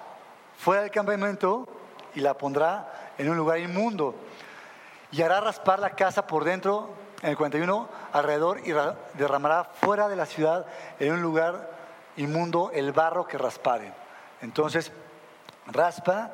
[0.56, 1.68] fuera del campamento
[2.14, 4.14] y la pondrá en un lugar inmundo.
[5.10, 6.90] Y hará raspar la casa por dentro,
[7.22, 8.72] en el 41, alrededor, y
[9.14, 10.66] derramará fuera de la ciudad
[10.98, 11.70] en un lugar
[12.16, 13.92] inmundo el barro que raspare.
[14.40, 14.90] Entonces,
[15.66, 16.32] raspa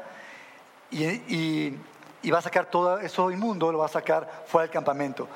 [0.90, 1.76] y,
[2.30, 5.28] va a sacar todo eso inmundo, lo va a sacar fuera del campamento.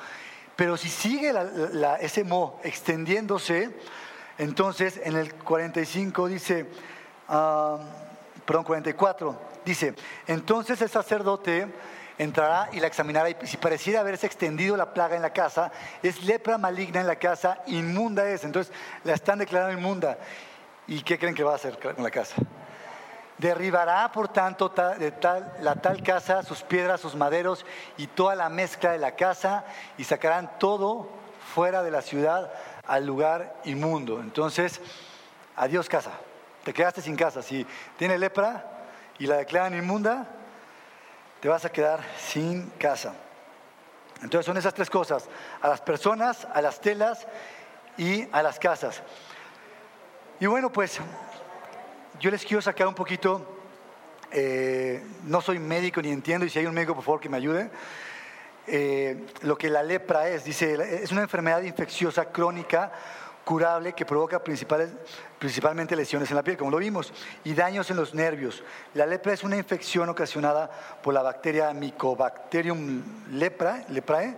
[0.55, 1.33] Pero si sigue
[1.99, 3.75] ese mo extendiéndose,
[4.37, 6.67] entonces en el 45 dice,
[7.29, 7.77] uh,
[8.45, 9.35] perdón, 44,
[9.65, 9.95] dice,
[10.27, 11.67] entonces el sacerdote
[12.17, 15.71] entrará y la examinará y si pareciera haberse extendido la plaga en la casa,
[16.01, 18.43] es lepra maligna en la casa, inmunda es.
[18.43, 18.73] Entonces
[19.03, 20.17] la están declarando inmunda.
[20.87, 22.35] ¿Y qué creen que va a hacer con la casa?
[23.37, 27.65] Derribará, por tanto, de tal, la tal casa, sus piedras, sus maderos
[27.97, 29.65] y toda la mezcla de la casa
[29.97, 31.09] y sacarán todo
[31.53, 32.51] fuera de la ciudad
[32.85, 34.19] al lugar inmundo.
[34.19, 34.79] Entonces,
[35.55, 36.11] adiós casa.
[36.63, 37.41] Te quedaste sin casa.
[37.41, 37.65] Si
[37.97, 38.65] tiene lepra
[39.19, 40.27] y la declaran inmunda,
[41.43, 43.13] te vas a quedar sin casa.
[44.21, 45.27] Entonces son esas tres cosas,
[45.61, 47.27] a las personas, a las telas
[47.97, 49.03] y a las casas.
[50.39, 51.01] Y bueno, pues
[52.17, 53.45] yo les quiero sacar un poquito,
[54.31, 57.35] eh, no soy médico ni entiendo, y si hay un médico, por favor, que me
[57.35, 57.69] ayude.
[58.65, 62.89] Eh, lo que la lepra es, dice, es una enfermedad infecciosa crónica
[63.43, 64.91] curable que provoca principales,
[65.43, 67.11] principalmente lesiones en la piel, como lo vimos,
[67.43, 68.63] y daños en los nervios.
[68.93, 70.71] La lepra es una infección ocasionada
[71.03, 74.37] por la bacteria Mycobacterium lepra, leprae,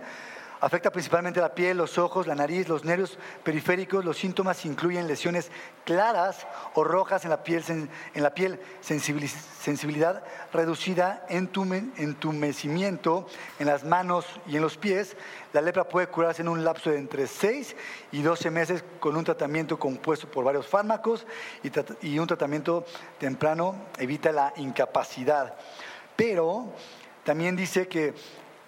[0.60, 4.04] Afecta principalmente la piel, los ojos, la nariz, los nervios periféricos.
[4.04, 5.50] Los síntomas incluyen lesiones
[5.84, 7.42] claras o rojas en la
[8.34, 13.26] piel, sensibilidad reducida, entumecimiento
[13.58, 15.16] en las manos y en los pies.
[15.52, 17.76] La lepra puede curarse en un lapso de entre 6
[18.12, 21.26] y 12 meses con un tratamiento compuesto por varios fármacos
[22.00, 22.86] y un tratamiento
[23.18, 25.54] temprano evita la incapacidad.
[26.16, 26.72] Pero
[27.24, 28.14] también dice que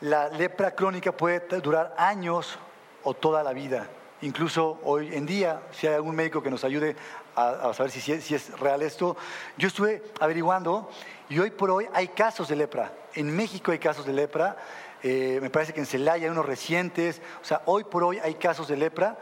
[0.01, 2.59] la lepra crónica puede durar años
[3.03, 3.89] o toda la vida.
[4.21, 6.97] Incluso hoy en día, si hay algún médico que nos ayude
[7.37, 9.17] a, saber si, es, real esto,
[9.57, 10.91] yo estuve averiguando
[11.29, 12.93] y hoy por hoy hay casos de lepra.
[13.15, 14.57] En México hay casos de lepra,
[15.05, 18.35] eh, me parece que en Celaya hay unos recientes, o sea, hoy por hoy hay
[18.35, 19.17] casos de lepra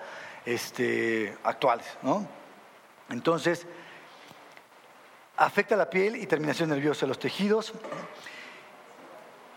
[0.46, 2.26] este, actuales, ¿no?
[3.10, 3.66] Entonces,
[5.36, 7.74] afecta la piel y terminación nerviosa, los tejidos,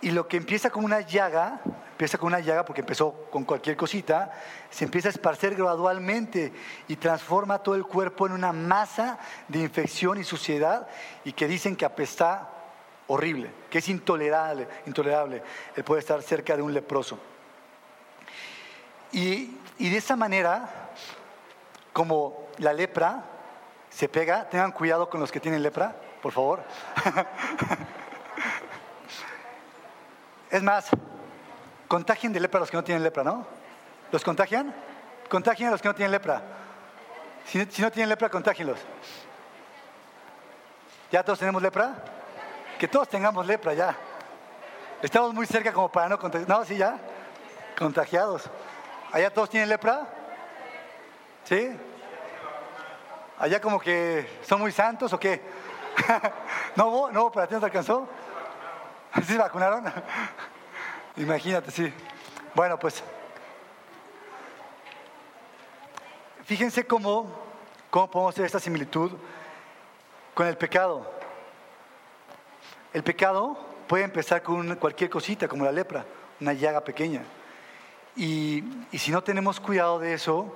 [0.01, 1.59] y lo que empieza como una llaga,
[1.91, 4.31] empieza con una llaga porque empezó con cualquier cosita,
[4.69, 6.53] se empieza a esparcer gradualmente
[6.87, 10.87] y transforma todo el cuerpo en una masa de infección y suciedad
[11.25, 12.49] y que dicen que apesta
[13.07, 15.43] horrible, que es intolerable, intolerable
[15.75, 17.19] el poder estar cerca de un leproso.
[19.11, 20.91] Y, y de esa manera,
[21.91, 23.25] como la lepra
[23.89, 26.63] se pega, tengan cuidado con los que tienen lepra, por favor.
[30.49, 30.89] Es más,
[31.87, 33.45] contagien de lepra a los que no tienen lepra, ¿no?
[34.11, 34.73] ¿Los contagian?
[35.29, 36.41] Contagien a los que no tienen lepra.
[37.45, 38.79] Si, no tienen lepra, contagienlos.
[41.11, 41.95] ¿Ya todos tenemos lepra?
[42.79, 43.95] Que todos tengamos lepra ya.
[45.01, 46.49] Estamos muy cerca como para no contagiar.
[46.49, 46.97] No, sí, ya.
[47.77, 48.49] Contagiados.
[49.11, 50.07] ¿Allá todos tienen lepra?
[51.43, 51.77] ¿Sí?
[53.37, 55.41] ¿Allá como que son muy santos o qué?
[56.75, 58.07] ¿No ¿No ¿Para ti no te alcanzó?
[59.25, 59.85] ¿Sí vacunaron?
[61.17, 61.91] Imagínate, sí.
[62.53, 63.03] Bueno, pues
[66.45, 67.31] fíjense cómo,
[67.89, 69.11] cómo podemos hacer esta similitud
[70.33, 71.11] con el pecado.
[72.93, 76.05] El pecado puede empezar con cualquier cosita, como la lepra,
[76.39, 77.23] una llaga pequeña.
[78.15, 80.53] Y, y si no tenemos cuidado de eso,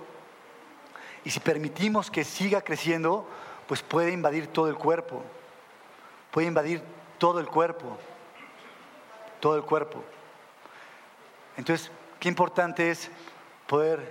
[1.26, 3.28] y si permitimos que siga creciendo,
[3.68, 5.24] pues puede invadir todo el cuerpo.
[6.32, 6.82] Puede invadir
[7.18, 7.98] todo el cuerpo
[9.44, 10.02] todo el cuerpo.
[11.58, 13.12] Entonces, qué importante es
[13.68, 14.10] poder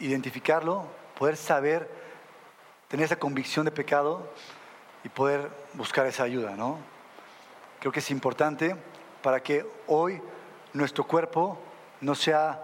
[0.00, 0.86] identificarlo,
[1.16, 1.88] poder saber,
[2.88, 4.28] tener esa convicción de pecado
[5.04, 6.78] y poder buscar esa ayuda, ¿no?
[7.78, 8.74] Creo que es importante
[9.22, 10.20] para que hoy
[10.72, 11.56] nuestro cuerpo
[12.00, 12.60] no sea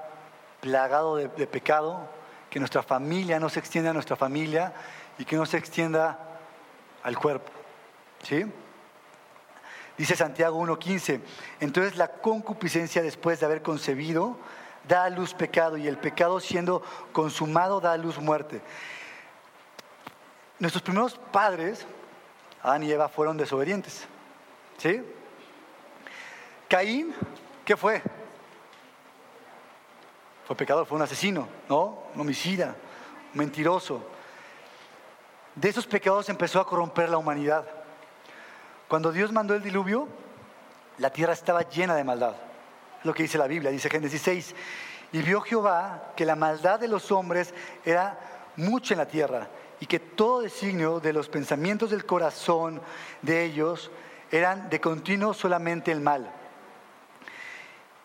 [0.61, 2.09] plagado de, de pecado,
[2.51, 4.73] que nuestra familia no se extienda a nuestra familia
[5.19, 6.19] y que no se extienda
[7.05, 7.53] al cuerpo.
[8.25, 8.45] ¿Sí?
[9.99, 11.21] Dice Santiago 1.15,
[11.59, 14.39] entonces la concupiscencia después de haber concebido
[14.87, 16.83] da a luz pecado y el pecado siendo
[17.13, 18.63] consumado da a luz muerte.
[20.61, 21.85] Nuestros primeros padres,
[22.63, 24.07] Adán y Eva, fueron desobedientes.
[24.79, 25.03] ¿Sí?
[26.69, 27.13] Caín,
[27.65, 28.01] ¿qué fue?
[30.47, 32.05] Fue pecador, fue un asesino, ¿no?
[32.15, 32.77] Un homicida,
[33.35, 34.03] un mentiroso.
[35.57, 37.78] de esos pecados empezó a corromper la humanidad.
[38.89, 40.09] Cuando Dios mandó el diluvio,
[40.97, 42.35] la tierra estaba llena de maldad.
[43.05, 44.55] Lo que dice la Biblia, dice Génesis 6.
[45.13, 48.19] Y vio Jehová que la maldad de los hombres era
[48.57, 49.49] mucha en la tierra
[49.81, 52.81] y que todo designio de los pensamientos del corazón
[53.23, 53.91] de ellos
[54.31, 56.31] eran de continuo solamente el mal.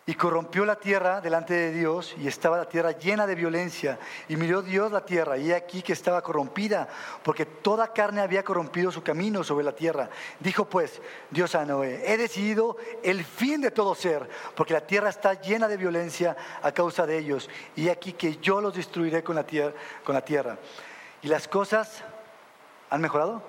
[0.06, 3.98] Y corrompió la tierra delante de Dios y estaba la tierra llena de violencia.
[4.28, 6.88] Y miró Dios la tierra y aquí que estaba corrompida,
[7.22, 10.10] porque toda carne había corrompido su camino sobre la tierra.
[10.40, 15.08] Dijo pues Dios a Noé, he decidido el fin de todo ser, porque la tierra
[15.08, 17.48] está llena de violencia a causa de ellos.
[17.74, 19.72] Y aquí que yo los destruiré con la tierra.
[20.04, 20.58] Con la tierra.
[21.22, 22.04] ¿Y las cosas
[22.90, 23.42] han mejorado?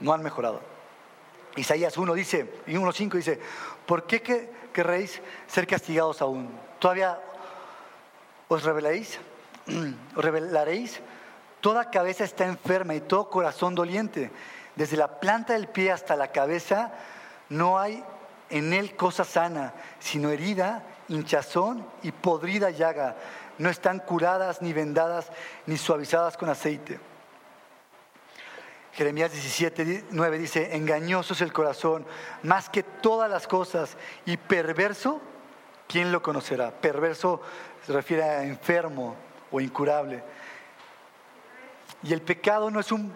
[0.00, 0.60] No han mejorado.
[1.56, 3.38] Isaías 1 dice, y 1.5 dice,
[3.84, 4.22] ¿por qué
[4.72, 6.48] querréis ser castigados aún?
[6.78, 7.18] ¿Todavía
[8.48, 9.18] os revelaréis?
[10.16, 11.00] ¿Os revelaréis?
[11.60, 14.30] Toda cabeza está enferma y todo corazón doliente.
[14.74, 16.92] Desde la planta del pie hasta la cabeza
[17.48, 18.02] no hay
[18.50, 23.16] en él cosa sana, sino herida, hinchazón y podrida llaga.
[23.58, 25.30] No están curadas, ni vendadas,
[25.66, 26.98] ni suavizadas con aceite.
[28.92, 32.04] Jeremías 17, 9 dice, engañoso es el corazón
[32.42, 35.20] más que todas las cosas y perverso,
[35.88, 36.70] ¿quién lo conocerá?
[36.70, 37.40] Perverso
[37.86, 39.16] se refiere a enfermo
[39.50, 40.22] o incurable.
[42.02, 43.12] Y el pecado no es un,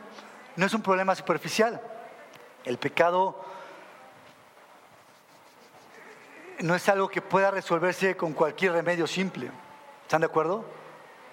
[0.56, 1.80] no es un problema superficial.
[2.64, 3.44] El pecado
[6.60, 9.50] no es algo que pueda resolverse con cualquier remedio simple.
[10.02, 10.64] ¿Están de acuerdo?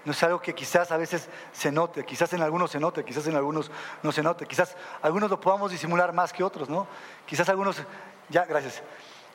[0.05, 3.25] No es algo que quizás a veces se note, quizás en algunos se note, quizás
[3.27, 6.87] en algunos no se note, quizás algunos lo podamos disimular más que otros, ¿no?
[7.25, 7.81] Quizás algunos,
[8.29, 8.83] ya, gracias,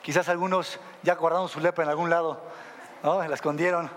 [0.03, 2.41] quizás algunos ya guardaron su lepra en algún lado,
[3.01, 3.27] ¿no?
[3.27, 3.89] La escondieron.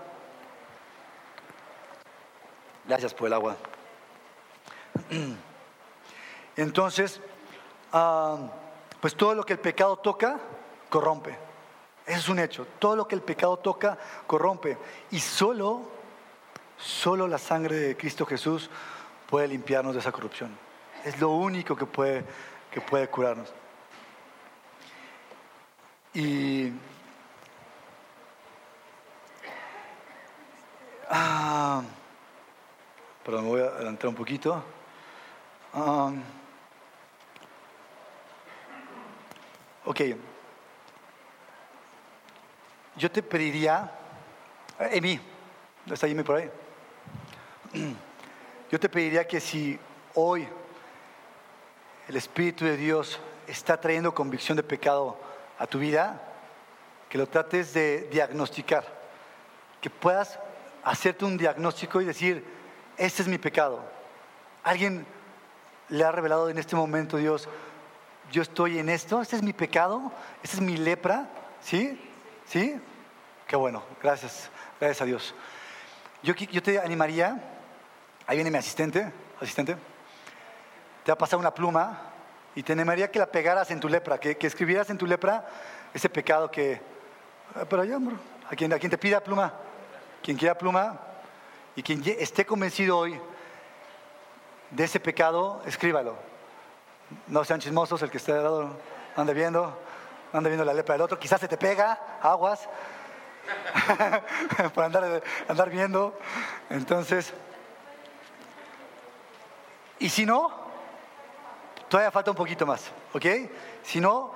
[2.85, 3.55] Gracias por el agua.
[6.55, 7.21] Entonces,
[7.91, 8.37] ah,
[8.99, 10.39] pues todo lo que el pecado toca,
[10.89, 11.37] corrompe.
[12.05, 12.67] Eso es un hecho.
[12.79, 14.77] Todo lo que el pecado toca, corrompe.
[15.11, 15.81] Y solo
[16.83, 18.69] Solo la sangre de Cristo Jesús
[19.29, 20.53] puede limpiarnos de esa corrupción.
[21.05, 22.25] Es lo único que puede,
[22.69, 23.53] que puede curarnos.
[26.13, 26.73] Y
[31.09, 31.81] ah,
[33.23, 34.61] perdón, me voy a adelantar un poquito.
[35.73, 36.11] Ah,
[39.85, 40.01] ok.
[42.97, 43.89] Yo te pediría,
[44.79, 45.17] Emi,
[45.89, 46.51] ¿está Emi por ahí?
[48.71, 49.79] yo te pediría que si
[50.15, 50.47] hoy
[52.07, 55.17] el Espíritu de Dios está trayendo convicción de pecado
[55.57, 56.21] a tu vida,
[57.09, 58.85] que lo trates de diagnosticar,
[59.81, 60.39] que puedas
[60.83, 62.43] hacerte un diagnóstico y decir,
[62.97, 63.83] este es mi pecado.
[64.63, 65.05] Alguien
[65.89, 67.47] le ha revelado en este momento, Dios,
[68.31, 71.29] yo estoy en esto, este es mi pecado, esta es mi lepra,
[71.61, 71.99] ¿sí?
[72.45, 72.79] ¿Sí?
[73.47, 75.35] Qué bueno, gracias, gracias a Dios.
[76.23, 77.52] Yo, yo te animaría
[78.25, 79.75] Ahí viene mi asistente, asistente.
[81.03, 81.99] Te va a pasar una pluma
[82.55, 85.45] y te animaría que la pegaras en tu lepra, que, escribieras en tu lepra
[85.93, 86.81] ese pecado que...
[87.55, 88.13] Ah, pero amor,
[88.49, 89.53] a quien, a quien te pida pluma,
[90.21, 90.99] quien quiera pluma
[91.75, 93.19] y quien esté convencido hoy
[94.71, 96.15] de ese pecado, escríbalo.
[97.27, 98.77] No sean chismosos, el que esté de lado
[99.15, 99.77] ande viendo,
[100.31, 102.67] ande viendo la lepra del otro, quizás se te pega, aguas,
[104.73, 106.17] por andar, andar viendo.
[106.69, 107.33] Entonces,
[110.03, 110.51] y si no,
[111.87, 113.25] todavía falta un poquito más, ¿ok?
[113.83, 114.33] Si no,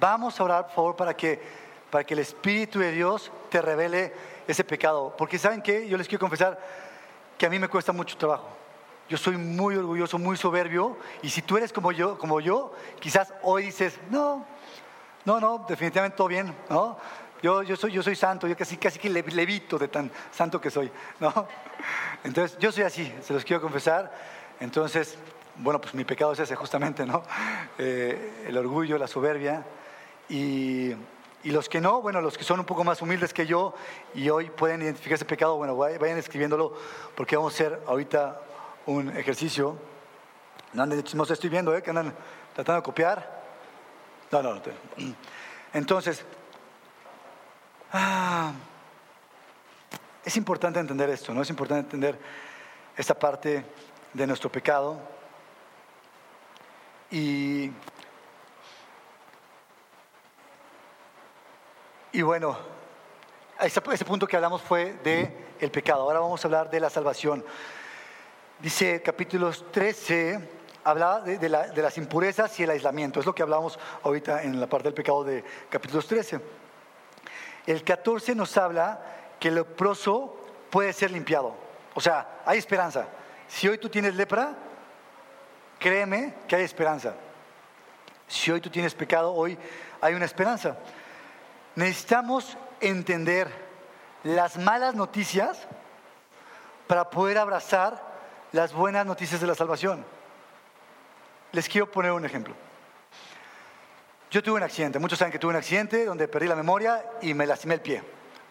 [0.00, 1.38] vamos a orar, por favor, para que,
[1.90, 4.14] para que el Espíritu de Dios te revele
[4.48, 5.14] ese pecado.
[5.18, 5.86] Porque ¿saben qué?
[5.86, 6.58] Yo les quiero confesar
[7.36, 8.48] que a mí me cuesta mucho trabajo.
[9.06, 10.96] Yo soy muy orgulloso, muy soberbio.
[11.20, 14.46] Y si tú eres como yo, como yo quizás hoy dices, no,
[15.26, 16.96] no, no, definitivamente todo bien, ¿no?
[17.42, 20.70] Yo, yo, soy, yo soy santo, yo casi, casi que levito de tan santo que
[20.70, 21.46] soy, ¿no?
[22.24, 24.40] Entonces, yo soy así, se los quiero confesar.
[24.60, 25.16] Entonces,
[25.56, 27.22] bueno, pues mi pecado es ese justamente, ¿no?
[27.78, 29.64] Eh, el orgullo, la soberbia.
[30.28, 30.94] Y,
[31.44, 33.74] los que no, bueno, los que son un poco más humildes que yo
[34.14, 36.72] y hoy pueden identificar ese pecado, bueno, vayan escribiéndolo
[37.16, 38.40] porque vamos a hacer ahorita
[38.86, 39.76] un ejercicio.
[40.72, 41.82] No anden estoy viendo, ¿eh?
[41.82, 42.14] Que andan
[42.54, 43.42] tratando de copiar.
[44.30, 44.62] No, no, no.
[45.74, 46.24] Entonces,
[47.92, 48.52] ah,
[50.24, 51.42] es importante entender esto, ¿no?
[51.42, 52.18] Es importante entender
[52.96, 53.64] esta parte
[54.12, 55.00] de nuestro pecado.
[57.10, 57.70] Y,
[62.12, 62.56] y bueno,
[63.60, 66.02] ese, punto que hablamos fue de el pecado.
[66.02, 67.44] Ahora vamos a hablar de la salvación.
[68.58, 70.48] dice capítulos 13,
[70.84, 73.20] hablaba de, las impurezas y el aislamiento.
[73.20, 76.40] Es lo que hablamos ahorita en la parte del pecado de capítulos 13.
[77.66, 79.00] El 14 nos habla
[79.38, 80.36] que el leproso
[80.70, 81.54] puede ser limpiado.
[81.94, 83.06] O sea, hay esperanza.
[83.52, 84.54] Si hoy tú tienes lepra,
[85.78, 87.14] créeme que hay esperanza.
[88.26, 89.58] Si hoy tú tienes pecado, hoy
[90.00, 90.78] hay una esperanza.
[91.76, 93.48] Necesitamos entender
[94.24, 95.68] las malas noticias
[96.86, 98.02] para poder abrazar
[98.52, 100.02] las buenas noticias de la salvación.
[101.52, 102.54] Les quiero poner un ejemplo.
[104.30, 107.34] Yo tuve un accidente, muchos saben que tuve un accidente donde perdí la memoria y
[107.34, 108.02] me lastimé el pie.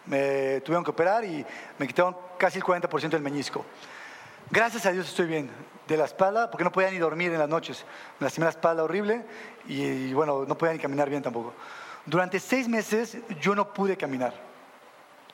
[0.06, 1.44] Me tuvieron que operar y
[1.76, 3.66] me quitaron casi el 40% del meñisco.
[4.52, 5.48] Gracias a Dios estoy bien
[5.88, 7.86] de la espalda porque no podía ni dormir en las noches.
[8.20, 9.24] Me lastimé la espalda horrible
[9.66, 11.54] y, bueno, no podía ni caminar bien tampoco.
[12.04, 14.34] Durante seis meses yo no pude caminar.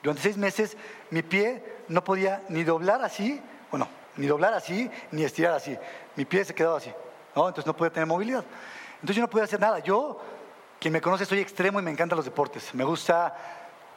[0.01, 0.77] Durante seis meses
[1.09, 5.77] mi pie no podía ni doblar así, bueno, ni doblar así, ni estirar así.
[6.15, 6.93] Mi pie se quedaba así,
[7.35, 7.49] ¿no?
[7.49, 8.45] Entonces no podía tener movilidad.
[9.01, 9.79] Entonces yo no podía hacer nada.
[9.79, 10.21] Yo,
[10.79, 12.73] quien me conoce, soy extremo y me encantan los deportes.
[12.73, 13.35] Me gusta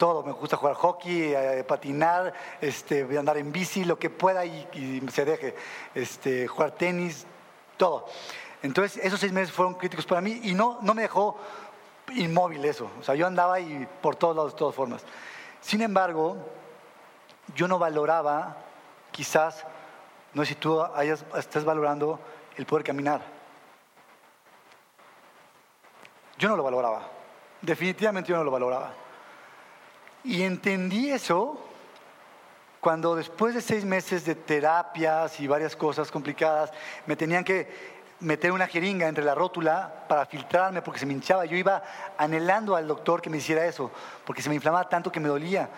[0.02, 5.00] todo, me gusta jugar hockey, eh, patinar, este, andar en bici, lo que pueda y,
[5.12, 5.54] se deje,
[5.94, 7.24] este, jugar tenis,
[7.76, 8.08] todo.
[8.64, 11.36] Entonces esos seis meses fueron críticos para mí y no, no me dejó
[12.16, 12.90] inmóvil eso.
[12.98, 15.04] O sea, yo andaba y por todos lados, de todas formas.
[15.60, 16.36] Sin embargo,
[17.54, 18.56] yo no valoraba,
[19.12, 19.64] quizás,
[20.34, 20.84] no sé si tú
[21.36, 22.18] estés valorando
[22.56, 23.22] el poder caminar.
[26.38, 27.08] Yo no lo valoraba.
[27.60, 29.01] Definitivamente yo no lo valoraba.
[30.24, 31.58] Y entendí eso
[32.80, 36.72] cuando después de seis meses de terapias y varias cosas complicadas,
[37.06, 41.44] me tenían que meter una jeringa entre la rótula para filtrarme porque se me hinchaba.
[41.44, 41.82] Yo iba
[42.18, 43.90] anhelando al doctor que me hiciera eso,
[44.24, 45.68] porque se me inflamaba tanto que me dolía.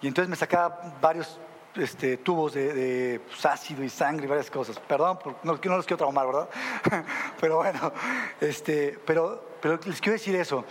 [0.00, 1.40] Y entonces me sacaba varios
[1.74, 4.78] este, tubos de, pues, ácido y sangre y varias cosas.
[4.78, 6.48] Perdón, no, no los quiero traumar, ¿verdad?
[7.40, 7.92] pero bueno,
[8.40, 10.64] este, pero, pero les quiero decir eso.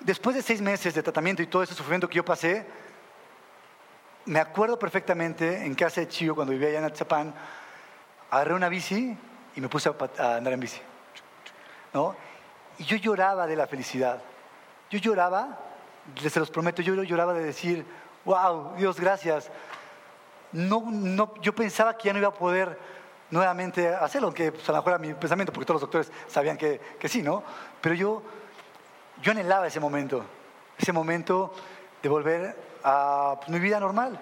[0.00, 2.66] Después de seis meses de tratamiento y todo ese sufrimiento que yo pasé,
[4.26, 7.34] me acuerdo perfectamente en casa de Chío, cuando vivía allá en Atzapán,
[8.30, 9.16] agarré una bici
[9.56, 10.80] y me puse a, andar en bici.
[11.92, 12.14] ¿no?
[12.78, 14.22] Y yo lloraba de la felicidad.
[14.90, 15.58] Yo lloraba,
[16.16, 17.84] se los prometo, yo lloraba de decir,
[18.24, 19.50] wow, Dios, gracias.
[20.52, 22.78] No, no, yo pensaba que ya no iba a poder
[23.30, 26.56] nuevamente hacerlo, aunque pues, a lo mejor era mi pensamiento, porque todos los doctores sabían
[26.56, 27.42] que, que sí, ¿no?
[27.80, 28.22] Pero yo,
[29.22, 30.24] yo anhelaba ese momento,
[30.78, 31.52] ese momento
[32.02, 34.18] de volver a pues, mi vida normal.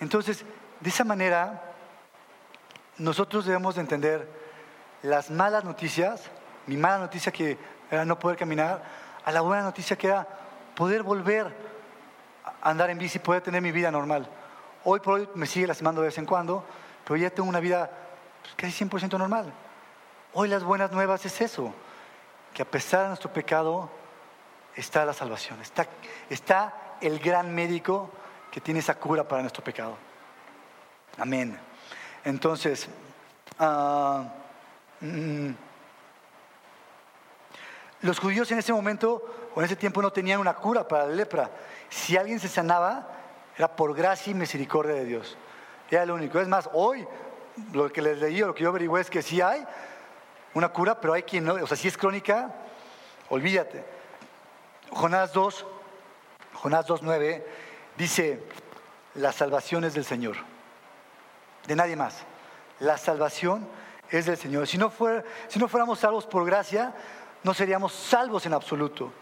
[0.00, 0.44] Entonces,
[0.80, 1.62] de esa manera,
[2.98, 4.28] nosotros debemos de entender
[5.02, 6.30] las malas noticias,
[6.66, 7.58] mi mala noticia que
[7.90, 8.82] era no poder caminar,
[9.24, 10.26] a la buena noticia que era
[10.74, 11.54] poder volver
[12.62, 14.28] a andar en bici, poder tener mi vida normal.
[14.84, 16.64] Hoy por hoy me sigue lastimando de vez en cuando,
[17.04, 17.90] pero ya tengo una vida
[18.42, 19.52] pues, casi 100% normal.
[20.32, 21.74] Hoy las buenas nuevas es eso,
[22.54, 23.90] que a pesar de nuestro pecado
[24.74, 25.86] está la salvación, está,
[26.28, 28.10] está el gran médico
[28.50, 29.96] que tiene esa cura para nuestro pecado.
[31.18, 31.58] Amén.
[32.24, 32.88] Entonces,
[33.58, 34.24] ah,
[35.00, 35.50] mm,
[38.02, 41.14] los judíos en ese momento o en ese tiempo no tenían una cura para la
[41.14, 41.50] lepra.
[41.88, 43.08] Si alguien se sanaba,
[43.56, 45.36] era por gracia y misericordia de Dios.
[45.90, 46.40] Era lo único.
[46.40, 47.06] Es más, hoy
[47.72, 49.66] lo que les leí o lo que yo averigué es que sí hay
[50.54, 51.54] una cura, pero hay quien no.
[51.54, 52.54] O sea, si es crónica,
[53.28, 53.84] olvídate.
[54.90, 55.66] Jonás 2,
[56.54, 57.42] Jonás 2.9
[57.96, 58.42] dice,
[59.14, 60.36] la salvación es del Señor
[61.66, 62.18] de nadie más.
[62.80, 63.66] La salvación
[64.10, 64.66] es del Señor.
[64.66, 64.92] Si no,
[65.48, 66.94] si no fuéramos salvos por gracia,
[67.42, 69.12] no seríamos salvos en absoluto,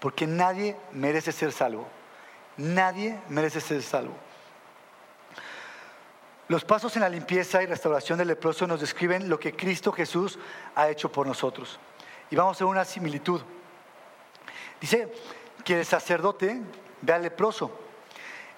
[0.00, 1.86] porque nadie merece ser salvo.
[2.56, 4.14] Nadie merece ser salvo.
[6.48, 10.38] Los pasos en la limpieza y restauración del leproso nos describen lo que Cristo Jesús
[10.76, 11.80] ha hecho por nosotros.
[12.30, 13.40] Y vamos a ver una similitud.
[14.80, 15.12] Dice
[15.64, 16.60] que el sacerdote
[17.02, 17.76] ve al leproso.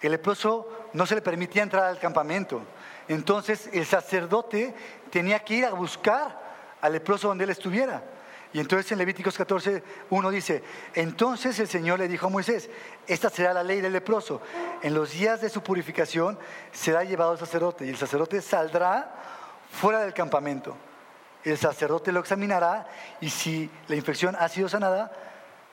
[0.03, 2.61] El leproso no se le permitía entrar al campamento.
[3.09, 4.75] Entonces el sacerdote
[5.11, 6.39] tenía que ir a buscar
[6.81, 8.03] al leproso donde él estuviera.
[8.53, 10.63] Y entonces en Levíticos 14, 1 dice,
[10.95, 12.71] entonces el Señor le dijo a Moisés,
[13.07, 14.41] esta será la ley del leproso.
[14.83, 16.39] En los días de su purificación
[16.73, 19.15] será llevado el sacerdote y el sacerdote saldrá
[19.71, 20.77] fuera del campamento.
[21.45, 22.87] El sacerdote lo examinará
[23.21, 25.13] y si la infección ha sido sanada,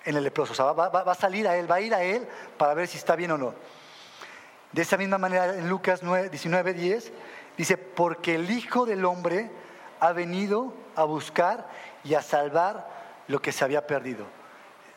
[0.05, 0.53] en el leproso.
[0.53, 2.88] O sea, va, va a salir a él, va a ir a él para ver
[2.88, 3.53] si está bien o no.
[4.71, 7.11] De esa misma manera, en Lucas 19, 10,
[7.57, 9.49] dice, porque el Hijo del Hombre
[9.99, 11.67] ha venido a buscar
[12.06, 12.88] y a salvar
[13.28, 14.26] lo que se había perdido.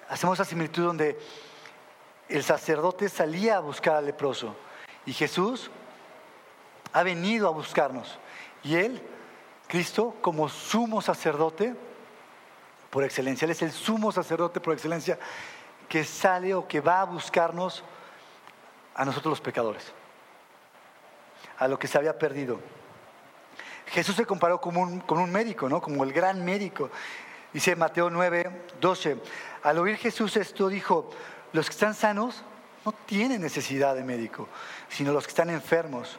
[0.08, 1.18] Hacemos esa similitud donde
[2.28, 4.54] el sacerdote salía a buscar al leproso
[5.06, 5.70] y Jesús
[6.92, 8.18] ha venido a buscarnos.
[8.62, 9.02] Y Él,
[9.66, 11.74] Cristo, como sumo sacerdote,
[12.90, 15.18] por excelencia, Él es el sumo sacerdote por excelencia,
[15.88, 17.82] que sale o que va a buscarnos
[18.94, 19.92] a nosotros los pecadores,
[21.58, 22.60] a lo que se había perdido.
[23.90, 25.80] Jesús se comparó con un, con un médico, ¿no?
[25.80, 26.90] Como el gran médico.
[27.52, 29.16] Dice Mateo 9, 12.
[29.62, 31.10] Al oír Jesús esto, dijo,
[31.52, 32.44] los que están sanos
[32.84, 34.48] no tienen necesidad de médico,
[34.88, 36.18] sino los que están enfermos.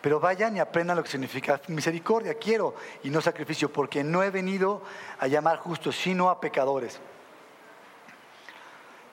[0.00, 4.30] Pero vayan y aprendan lo que significa misericordia, quiero, y no sacrificio, porque no he
[4.30, 4.82] venido
[5.18, 6.98] a llamar justos, sino a pecadores.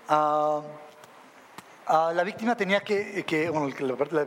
[0.07, 0.61] Ah,
[1.88, 3.76] ah, la víctima tenía que, bueno,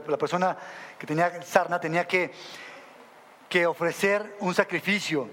[0.07, 0.57] la, persona
[0.99, 2.30] que tenía sarna tenía que,
[3.51, 5.28] que ofrecer un sacrificio.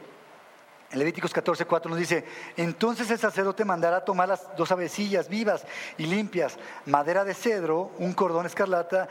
[0.92, 2.26] En Levíticos 14:4 nos dice,
[2.58, 5.64] entonces el sacerdote mandará tomar las dos avecillas vivas
[5.98, 9.08] y limpias, madera de cedro, un cordón escarlata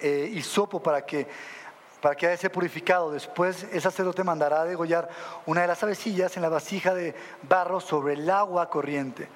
[0.00, 1.26] eh, y sopo para que
[2.00, 3.12] para que haya ser purificado.
[3.12, 5.08] Después el sacerdote mandará degollar
[5.46, 9.28] una de las avecillas en la vasija de barro sobre el agua corriente.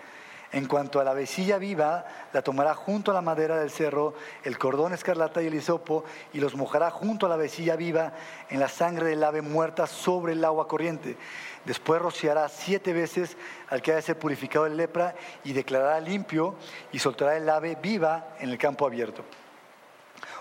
[0.52, 4.58] En cuanto a la avecilla viva, la tomará junto a la madera del cerro, el
[4.58, 8.12] cordón escarlata y el hisopo, y los mojará junto a la avecilla viva
[8.50, 11.16] en la sangre del ave muerta sobre el agua corriente.
[11.64, 13.36] Después rociará siete veces
[13.70, 16.56] al que haya de ser purificado de lepra y declarará limpio
[16.92, 19.24] y soltará el ave viva en el campo abierto.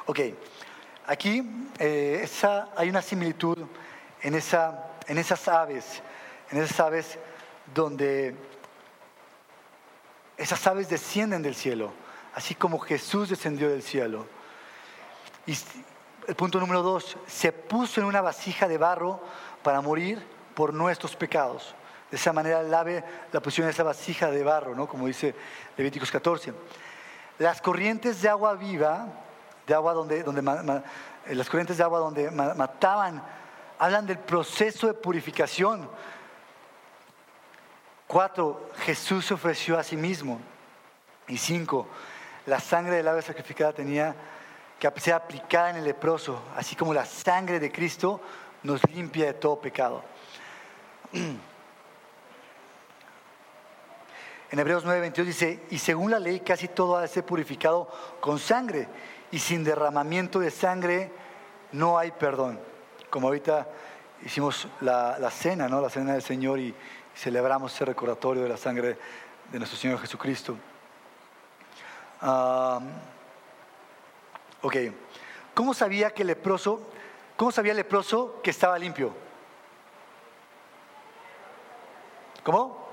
[0.08, 0.20] Ok,
[1.12, 1.44] Aquí
[1.80, 2.26] eh,
[2.76, 3.58] hay una similitud
[4.22, 6.02] en, esa, en esas aves,
[6.52, 7.20] en esas aves
[7.74, 8.36] donde
[10.42, 11.92] esas aves descienden del cielo,
[12.34, 14.28] así como Jesús descendió del cielo.
[15.46, 15.56] Y
[16.28, 19.22] el punto número dos, se puso en una vasija de barro
[19.64, 20.22] para morir
[20.56, 21.76] por nuestros pecados.
[22.10, 24.88] De esa manera el ave la pusieron en esa vasija de barro, ¿no?
[24.88, 25.34] como dice
[25.78, 26.54] Levíticos 14.
[27.40, 29.08] Las corrientes de agua viva
[29.66, 30.42] de agua donde, donde
[31.28, 33.24] eh, las corrientes de agua donde mataban,
[33.80, 35.90] hablan del proceso de purificación.
[38.12, 40.42] Cuatro, Jesús ofreció a sí mismo.
[41.30, 41.88] Y cinco,
[42.46, 44.14] la sangre del ave sacrificada tenía
[44.78, 48.20] que ser aplicada en el leproso, así como la sangre de Cristo
[48.64, 50.04] nos limpia de todo pecado.
[51.14, 51.40] En
[54.60, 57.90] Hebreos 9:22 dice, y según la ley casi todo ha de ser purificado
[58.20, 58.90] con sangre,
[59.32, 61.14] y sin derramamiento de sangre
[61.72, 62.60] no hay perdón.
[63.10, 63.70] Como ahorita
[64.26, 65.80] hicimos la, cena, ¿no?
[65.80, 66.76] la cena del Señor y,
[67.16, 68.98] celebramos ese recordatorio de la sangre
[69.52, 70.58] de nuestro Señor Jesucristo.
[74.62, 74.76] ok,
[75.54, 76.82] ¿cómo sabía que el leproso,
[77.36, 79.14] cómo sabía el leproso que estaba limpio?
[82.44, 82.88] ¿Cómo?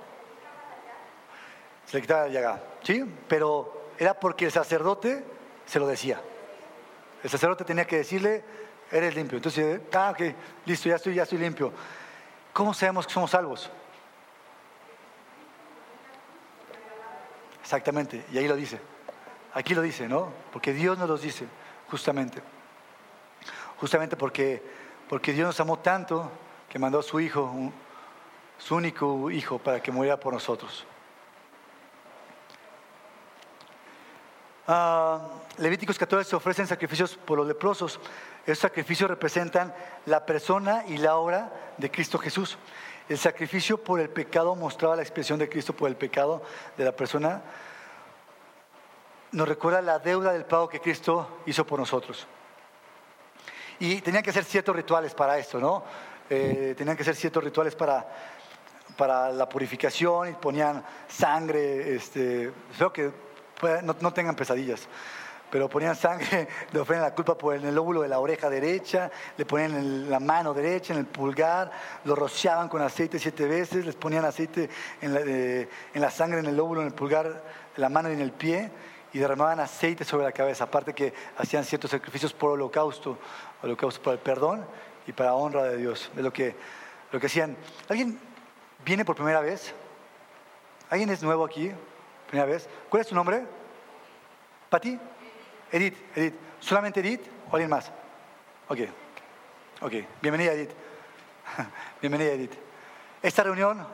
[1.86, 3.02] Se le quitaba la llaga, ¿sí?
[3.28, 5.24] Pero era porque el sacerdote
[5.64, 6.20] se lo decía.
[7.22, 8.44] El sacerdote tenía que decirle,
[8.90, 9.36] eres limpio.
[9.36, 10.34] Entonces, ah, ok,
[10.66, 11.72] listo, ya estoy, ya estoy limpio.
[12.52, 13.70] ¿Cómo sabemos que somos salvos?
[17.68, 18.80] Exactamente, y ahí lo dice.
[19.52, 20.32] Aquí lo dice, ¿no?
[20.54, 21.46] Porque Dios nos lo dice,
[21.90, 22.40] justamente.
[23.76, 24.62] Justamente porque,
[25.06, 26.32] porque Dios nos amó tanto
[26.66, 27.70] que mandó a su Hijo,
[28.56, 30.86] su único Hijo, para que muriera por nosotros.
[34.66, 35.18] Uh,
[35.58, 38.00] Levíticos 14 se ofrecen sacrificios por los leprosos.
[38.46, 39.74] Esos sacrificios representan
[40.06, 42.56] la persona y la obra de Cristo Jesús.
[43.08, 46.42] El sacrificio por el pecado mostraba la expresión de Cristo por el pecado
[46.76, 47.42] de la persona.
[49.32, 52.26] Nos recuerda la deuda del pago que Cristo hizo por nosotros.
[53.80, 55.84] Y tenían que ser ciertos rituales para esto, ¿no?
[56.28, 58.06] Eh, tenían que ser ciertos rituales para,
[58.96, 61.94] para la purificación y ponían sangre.
[61.94, 63.10] Este, creo que
[63.82, 64.86] no, tengan pesadillas
[65.50, 69.44] pero ponían sangre, le ofrecían la culpa por el lóbulo de la oreja derecha, le
[69.44, 71.70] ponían en la mano derecha, en el pulgar,
[72.04, 74.68] lo rociaban con aceite siete veces, les ponían aceite
[75.00, 77.26] en la, en la sangre, en el lóbulo, en el pulgar,
[77.76, 78.70] en la mano y en el pie,
[79.12, 83.18] y derramaban aceite sobre la cabeza, aparte que hacían ciertos sacrificios por holocausto,
[83.62, 84.66] holocausto para el perdón
[85.06, 86.10] y para honra de Dios.
[86.16, 86.54] Es lo que,
[87.10, 87.56] lo que hacían.
[87.88, 88.18] ¿Alguien
[88.84, 89.74] viene por primera vez?
[90.90, 91.72] ¿Alguien es nuevo aquí?
[92.28, 92.68] Primera vez.
[92.88, 93.44] ¿Cuál es tu nombre?
[94.68, 94.98] ¿Pati?
[95.70, 96.34] Edith, Edith.
[96.60, 97.90] ¿Solamente Edith o alguien más?
[98.68, 98.80] Ok.
[99.82, 99.92] Ok.
[100.20, 100.70] Bienvenida, Edith.
[102.00, 102.54] Bienvenida, Edith.
[103.22, 103.86] Esta reunión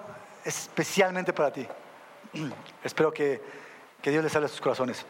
[0.45, 1.67] es especialmente para ti.
[2.85, 3.65] Espero que,
[4.03, 5.07] Dios les hable a sus corazones.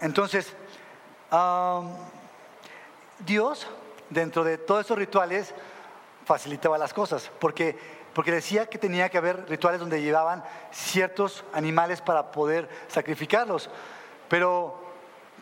[0.00, 0.52] entonces,
[3.20, 3.66] Dios,
[4.10, 5.54] dentro de todos esos rituales,
[6.24, 7.78] facilitaba las cosas, porque
[8.12, 13.70] porque decía que tenía que haber rituales donde llevaban ciertos animales para poder sacrificarlos.
[14.32, 14.74] Pero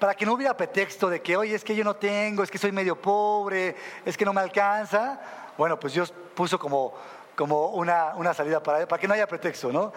[0.01, 2.59] para que no hubiera pretexto de que, oye, es que yo no tengo, es que
[2.59, 5.21] soy medio pobre, es que no me alcanza.
[5.57, 6.93] Bueno, pues Dios puso como,
[7.37, 9.93] como una, una salida para, para que no haya pretexto, ¿no?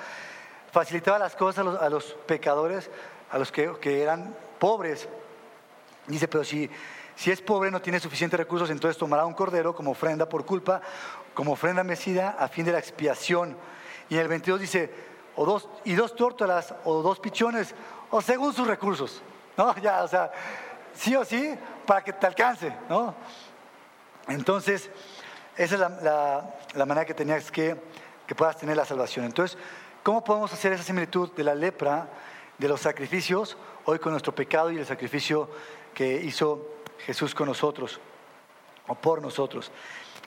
[0.71, 2.91] Facilitaba las cosas a los, pecadores,
[3.31, 5.09] a los que, que eran pobres.
[6.05, 6.69] Dice, pero si,
[7.15, 10.81] si es pobre, no tiene suficientes recursos, entonces tomará un cordero como ofrenda por culpa,
[11.33, 13.57] como ofrenda mecida a fin de la expiación.
[14.07, 14.93] Y en el 22 dice,
[15.35, 17.73] o dos, y dos tórtolas o dos pichones,
[18.13, 19.21] o según sus recursos.
[19.57, 19.73] ¿No?
[19.81, 20.31] Ya, o sea,
[20.93, 21.55] sí o sí,
[21.85, 23.15] para que te alcance, ¿no?
[24.27, 24.89] Entonces,
[25.57, 27.75] esa es la, la, manera que tenías que,
[28.25, 29.25] que puedas tener la salvación.
[29.25, 29.57] Entonces,
[30.03, 32.07] ¿cómo podemos hacer esa similitud de la lepra,
[32.57, 35.49] de los sacrificios, hoy con nuestro pecado y el sacrificio
[35.93, 36.69] que hizo
[37.05, 37.99] Jesús con nosotros
[38.87, 39.71] o por nosotros.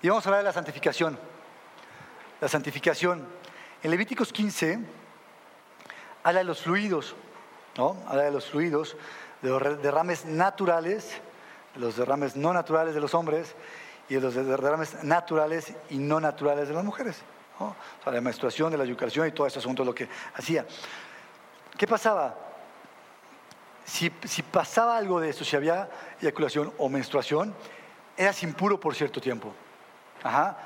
[0.03, 1.19] Y vamos a hablar de la santificación.
[2.41, 3.27] La santificación.
[3.83, 4.81] En Levíticos 15
[6.23, 7.15] habla de los fluidos,
[7.77, 7.97] ¿no?
[8.07, 8.97] Habla de los fluidos,
[9.43, 11.21] de los derrames naturales,
[11.75, 13.55] de los derrames no naturales de los hombres
[14.09, 17.23] y de los derrames naturales y no naturales de las mujeres.
[17.61, 17.67] ¿no?
[17.67, 20.67] O sea, la menstruación, de la educación y todo ese asunto, lo que hacía.
[21.77, 22.47] ¿Qué pasaba?
[23.87, 24.11] si,
[24.43, 25.89] pasaba algo de eso, si había
[26.21, 27.55] eyaculación o menstruación,
[28.17, 29.55] eras impuro por cierto tiempo.
[30.23, 30.59] Ajá.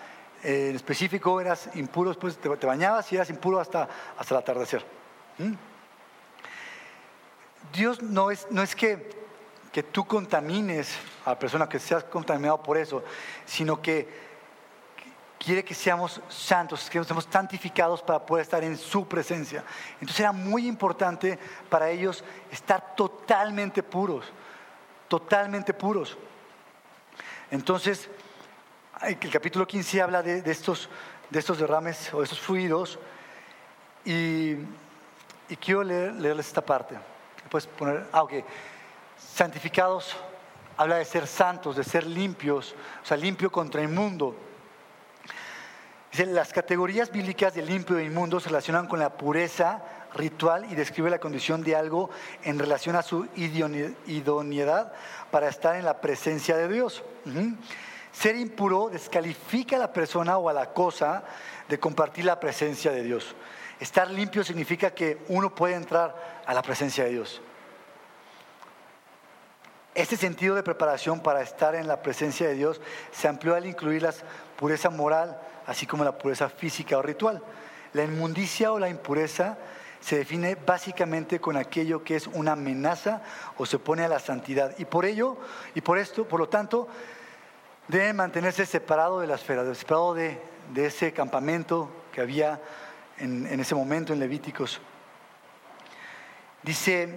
[0.42, 4.84] en específico, eras impuro después, te, bañabas y eras impuro hasta, hasta el atardecer.
[5.38, 5.52] ¿Mm?
[7.72, 9.10] Dios no es, no es que,
[9.72, 13.02] que tú contamines a la persona, que seas contaminado por eso,
[13.46, 14.30] sino que
[15.38, 19.64] quiere que seamos santos, que seamos santificados para poder estar en su presencia.
[19.94, 24.26] Entonces era muy importante para ellos estar totalmente puros,
[25.08, 26.18] totalmente puros.
[27.50, 28.08] Entonces,
[29.02, 30.90] el capítulo 15 habla de, estos,
[31.30, 32.98] de estos derrames o de estos fluidos
[34.04, 34.56] y,
[35.58, 36.96] quiero leerles esta parte.
[37.51, 38.34] Puedes poner, ah, ok,
[39.16, 40.16] santificados
[40.76, 44.34] habla de ser santos, de ser limpios, o sea, limpio contra inmundo
[46.18, 49.82] las categorías bíblicas de limpio e inmundo se relacionan con la pureza
[50.14, 52.11] ritual y describe la condición de algo
[52.42, 54.92] en relación a su idoneidad
[55.30, 57.05] para estar en la presencia de Dios.
[58.12, 61.22] Ser impuro descalifica a la persona o a la cosa
[61.68, 63.36] de compartir la presencia de Dios.
[63.81, 67.41] Estar limpio significa que uno puede entrar a la presencia de Dios.
[69.95, 74.03] Este sentido de preparación para estar en la presencia de Dios se amplió al incluir
[74.03, 74.14] la
[74.57, 77.43] pureza moral, así como la pureza física o ritual.
[77.95, 79.57] La inmundicia o la impureza
[80.01, 83.22] se define básicamente con aquello que es una amenaza
[83.57, 84.74] o se pone a la santidad.
[84.78, 85.39] Y por ello,
[85.74, 86.87] y por esto, por lo tanto,
[87.89, 90.39] deben mantenerse separado de la esfera, separado de,
[90.72, 92.61] de ese campamento que había
[93.20, 94.80] en, en ese momento en Levíticos.
[96.62, 97.14] Dice,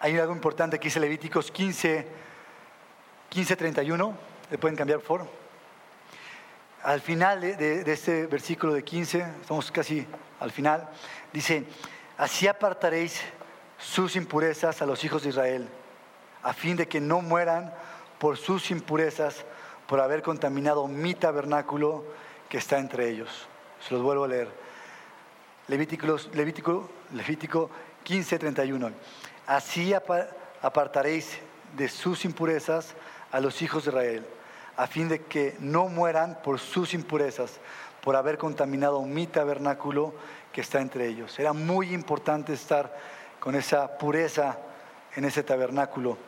[0.00, 2.06] hay algo importante que dice Levíticos 15,
[3.28, 4.16] 15, 31,
[4.50, 5.44] le pueden cambiar por favor
[6.84, 10.06] al final de, este versículo de 15, estamos casi
[10.38, 10.86] al final,
[11.32, 11.64] dice,
[12.18, 13.22] así apartaréis
[13.78, 15.66] sus impurezas a los hijos de Israel,
[16.42, 17.72] a fin de que no mueran
[18.18, 19.46] por sus impurezas,
[19.86, 22.04] por haber contaminado mi tabernáculo
[22.50, 23.48] que está entre ellos.
[23.80, 24.63] Se los vuelvo a leer.
[25.68, 27.70] Levítico, Levítico, Levítico
[28.02, 28.90] 15, 31.
[29.46, 29.92] Así
[30.62, 31.38] apartaréis
[31.76, 32.94] de sus impurezas
[33.30, 34.26] a los hijos de Israel
[34.76, 37.60] a fin de que no mueran por sus impurezas,
[38.00, 40.14] por haber contaminado mi tabernáculo
[40.52, 41.38] que está entre ellos.
[41.38, 42.94] Era muy importante estar
[43.40, 44.58] con esa pureza
[45.14, 46.18] en ese tabernáculo.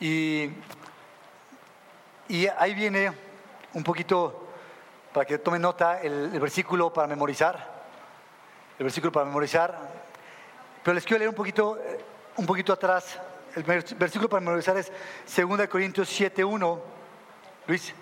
[0.00, 0.50] Y,
[2.28, 3.12] y ahí viene
[3.74, 4.41] un poquito,
[5.12, 7.82] para que tome nota, el, el versículo para memorizar.
[8.78, 9.76] El versículo para memorizar.
[10.82, 11.78] Pero les quiero leer un poquito,
[12.36, 13.18] un poquito atrás
[13.54, 14.90] el versículo para memorizar es
[15.36, 16.80] 2 Corintios 7.1,
[17.66, 17.94] Luis.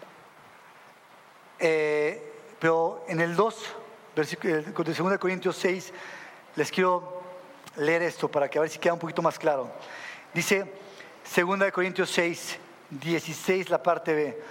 [1.58, 3.74] Eh, pero en el 2,
[4.14, 5.92] versículo de 2 Corintios 6,
[6.56, 7.20] les quiero
[7.76, 9.70] leer esto para que a ver si queda un poquito más claro.
[10.32, 10.72] Dice
[11.36, 12.58] 2 Corintios 6,
[12.90, 14.42] 16, la parte B.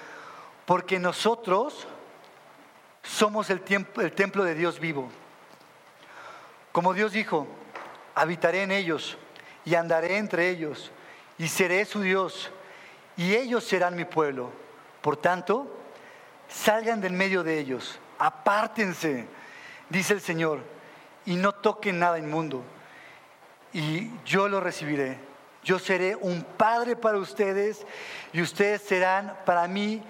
[0.65, 1.87] Porque nosotros
[3.03, 3.61] somos el,
[3.97, 5.09] el templo de Dios vivo.
[6.71, 7.47] Como Dios dijo,
[8.15, 9.17] habitaré en ellos
[9.65, 10.91] y andaré entre ellos
[11.37, 12.51] y seré su Dios
[13.17, 14.51] y ellos serán mi pueblo.
[15.01, 15.67] Por tanto,
[16.47, 19.27] salgan del medio de ellos, apártense,
[19.89, 20.59] dice el Señor,
[21.25, 22.63] y no toquen nada inmundo.
[23.73, 25.17] Y yo lo recibiré.
[25.63, 27.85] Yo seré un padre para ustedes
[28.31, 30.01] y ustedes serán para mí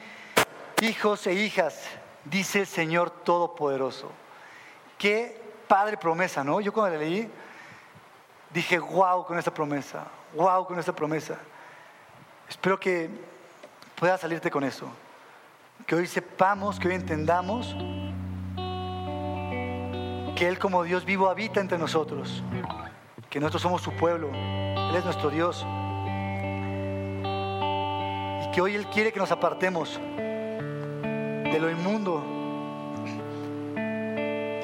[0.81, 1.81] hijos e hijas,
[2.25, 4.11] dice el Señor Todopoderoso.
[4.97, 6.59] Qué padre promesa, ¿no?
[6.61, 7.29] Yo cuando la leí,
[8.51, 10.05] dije, wow con esta promesa,
[10.35, 11.37] wow con esta promesa.
[12.47, 13.09] Espero que
[13.95, 14.87] pueda salirte con eso.
[15.85, 17.75] Que hoy sepamos, que hoy entendamos
[20.35, 22.43] que Él como Dios vivo habita entre nosotros,
[23.29, 25.65] que nosotros somos su pueblo, Él es nuestro Dios.
[28.43, 29.99] Y que hoy Él quiere que nos apartemos
[31.51, 32.23] de lo inmundo.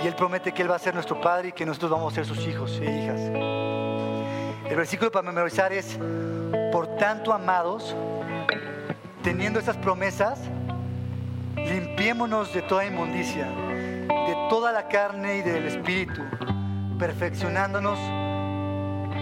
[0.03, 2.15] Y Él promete que Él va a ser nuestro Padre y que nosotros vamos a
[2.15, 3.21] ser sus hijos e hijas.
[4.69, 5.97] El versículo para memorizar es,
[6.71, 7.95] por tanto amados,
[9.23, 10.39] teniendo estas promesas,
[11.55, 13.47] limpiémonos de toda inmundicia
[14.25, 16.21] de toda la carne y del espíritu,
[16.97, 17.99] perfeccionándonos,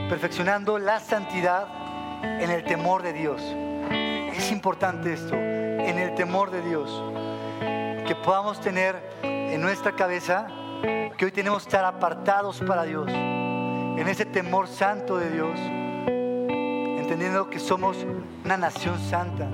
[0.10, 1.68] perfeccionando la santidad
[2.24, 3.42] en el temor de Dios.
[4.36, 6.90] Es importante esto, en el temor de Dios,
[8.14, 10.46] que podamos tener en nuestra cabeza
[11.18, 15.60] que hoy tenemos que estar apartados para Dios, en ese temor santo de Dios,
[17.00, 17.98] entendiendo que somos
[18.46, 19.50] una nación santa,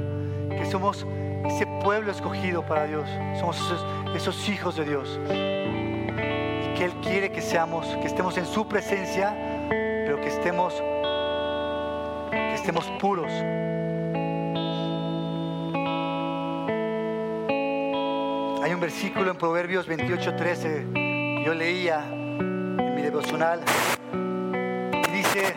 [0.49, 1.07] que somos
[1.45, 3.07] ese pueblo escogido para Dios,
[3.39, 5.17] somos esos esos hijos de Dios.
[5.27, 9.37] Y que Él quiere que seamos, que estemos en su presencia,
[9.69, 10.73] pero que estemos,
[12.31, 13.31] que estemos puros.
[18.79, 23.59] Un versículo en Proverbios 28:13 yo leía en mi devocional
[24.13, 25.53] y dice,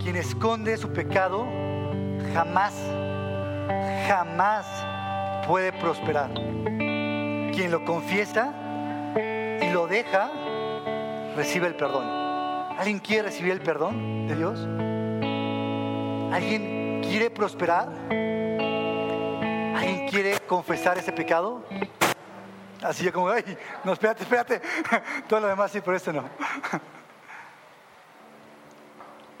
[0.00, 1.48] quien esconde su pecado
[2.32, 2.72] jamás,
[4.06, 4.64] jamás
[5.48, 8.54] puede prosperar quien lo confiesa
[9.60, 10.30] y lo deja,
[11.34, 12.06] recibe el perdón.
[12.78, 14.68] ¿Alguien quiere recibir el perdón de Dios?
[16.32, 17.88] ¿Alguien quiere prosperar?
[19.80, 21.64] ¿Alguien quiere confesar ese pecado?
[22.82, 23.44] Así yo como, ay,
[23.84, 24.60] no, espérate, espérate.
[25.28, 26.24] Todo lo demás sí, pero esto no.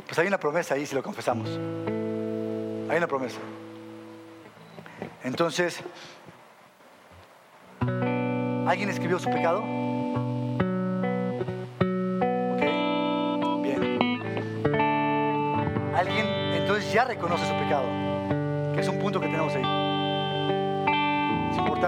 [0.06, 1.48] Pues hay una promesa ahí si lo confesamos.
[1.48, 3.38] Hay una promesa.
[5.22, 5.84] Entonces,
[8.70, 9.62] ¿Alguien escribió su pecado?
[12.52, 12.60] Ok,
[13.64, 13.98] bien.
[15.96, 17.86] ¿Alguien entonces ya reconoce su pecado?
[18.72, 19.89] Que es un punto que tenemos ahí.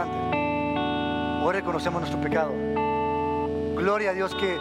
[0.01, 2.53] Hoy reconocemos nuestro pecado.
[3.77, 4.57] Gloria a Dios que,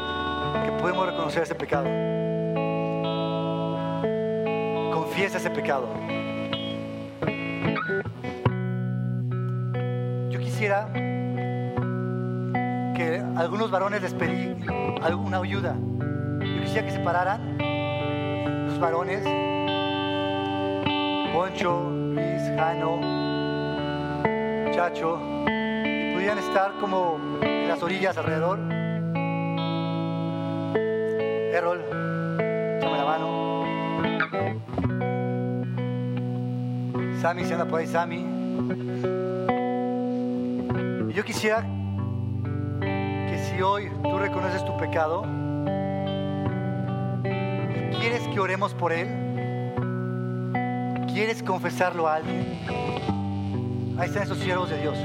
[0.66, 1.86] que podemos reconocer ese pecado.
[4.94, 5.88] Confiesa ese pecado.
[10.30, 10.88] Yo quisiera
[13.38, 14.56] algunos varones les pedí
[15.02, 15.76] alguna ayuda.
[16.40, 17.58] Yo quisiera que se pararan
[18.68, 19.24] los varones,
[21.34, 23.00] Poncho, Luis, Jano,
[24.90, 28.60] Y pudieran estar como en las orillas alrededor.
[31.54, 31.82] Errol,
[32.80, 33.66] tome la mano.
[37.22, 38.26] Sammy, se anda por ahí, Sammy.
[41.10, 41.64] Y yo quisiera
[43.64, 45.24] hoy tú reconoces tu pecado
[47.24, 49.08] y quieres que oremos por él,
[51.14, 52.60] quieres confesarlo a alguien,
[54.02, 54.98] ahí están esos siervos de Dios.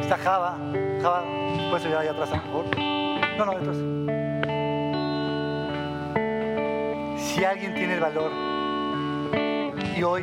[0.00, 0.56] Está Java,
[1.02, 1.24] Java,
[1.68, 2.64] puedes ir allá atrás, por favor.
[3.36, 3.76] No, no, detrás.
[7.18, 8.30] Si alguien tiene el valor
[9.94, 10.22] y hoy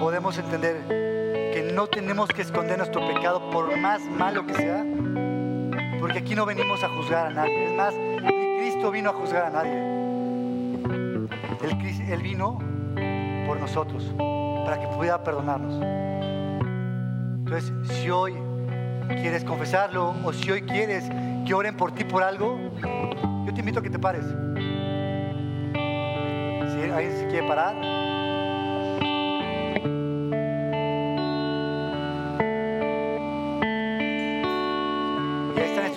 [0.00, 4.86] podemos entender que no tenemos que esconder nuestro pecado por más malo que sea,
[6.00, 7.66] porque aquí no venimos a juzgar a nadie.
[7.66, 9.96] Es más, ni Cristo vino a juzgar a nadie.
[12.10, 12.58] Él vino
[13.46, 14.14] por nosotros,
[14.66, 15.80] para que pudiera perdonarnos.
[17.38, 18.34] Entonces, si hoy
[19.08, 21.04] quieres confesarlo o si hoy quieres
[21.46, 22.58] que oren por ti por algo,
[23.46, 24.24] yo te invito a que te pares.
[25.72, 27.76] Si alguien se quiere parar,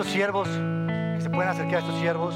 [0.09, 0.49] siervos,
[1.15, 2.35] que se pueden acercar a estos siervos,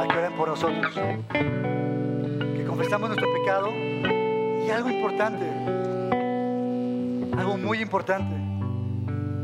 [0.00, 0.94] hay que orar por nosotros,
[2.74, 5.44] confesamos nuestro pecado y algo importante,
[7.38, 8.34] algo muy importante,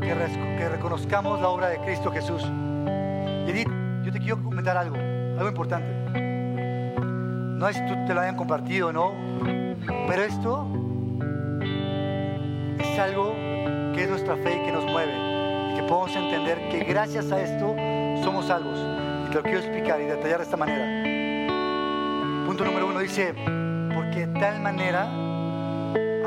[0.01, 2.43] que, reconozcamos la obra de Cristo Jesús.
[2.43, 3.69] Y Edith,
[4.03, 5.87] yo te quiero comentar algo, algo importante.
[6.11, 9.13] No es que tú te lo hayan compartido, ¿no?
[10.09, 10.67] Pero esto
[12.79, 13.33] es algo
[13.95, 15.13] que es nuestra fe y que nos mueve.
[15.71, 17.77] Y que podamos entender que gracias a esto
[18.25, 18.77] somos salvos.
[19.25, 21.00] Y te lo quiero explicar y detallar de esta manera.
[22.61, 23.33] Punto número uno dice,
[23.95, 25.05] porque de tal manera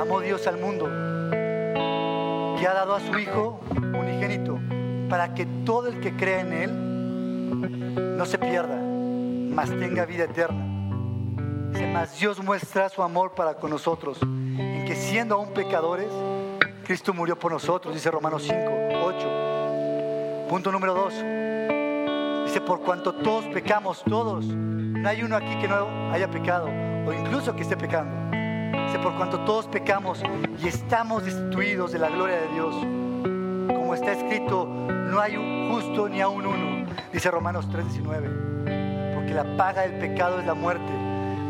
[0.01, 0.87] amó Dios al mundo,
[1.31, 4.59] que ha dado a su Hijo unigénito,
[5.09, 10.67] para que todo el que cree en Él no se pierda, mas tenga vida eterna.
[11.71, 16.09] Dice, mas Dios muestra su amor para con nosotros, en que siendo aún pecadores,
[16.85, 18.59] Cristo murió por nosotros, dice Romanos 5,
[19.05, 20.47] 8.
[20.49, 21.15] Punto número 2.
[22.47, 24.47] Dice, por cuanto todos pecamos, todos,
[25.05, 26.67] no hay uno aquí que no haya pecado,
[27.07, 28.11] o incluso que esté pecando.
[28.87, 30.23] Dice, por cuanto todos pecamos
[30.59, 32.75] y estamos destituidos de la gloria de Dios.
[33.69, 39.15] Como está escrito, no hay un justo ni aún uno, dice Romanos 3:19.
[39.15, 40.91] Porque la paga del pecado es la muerte,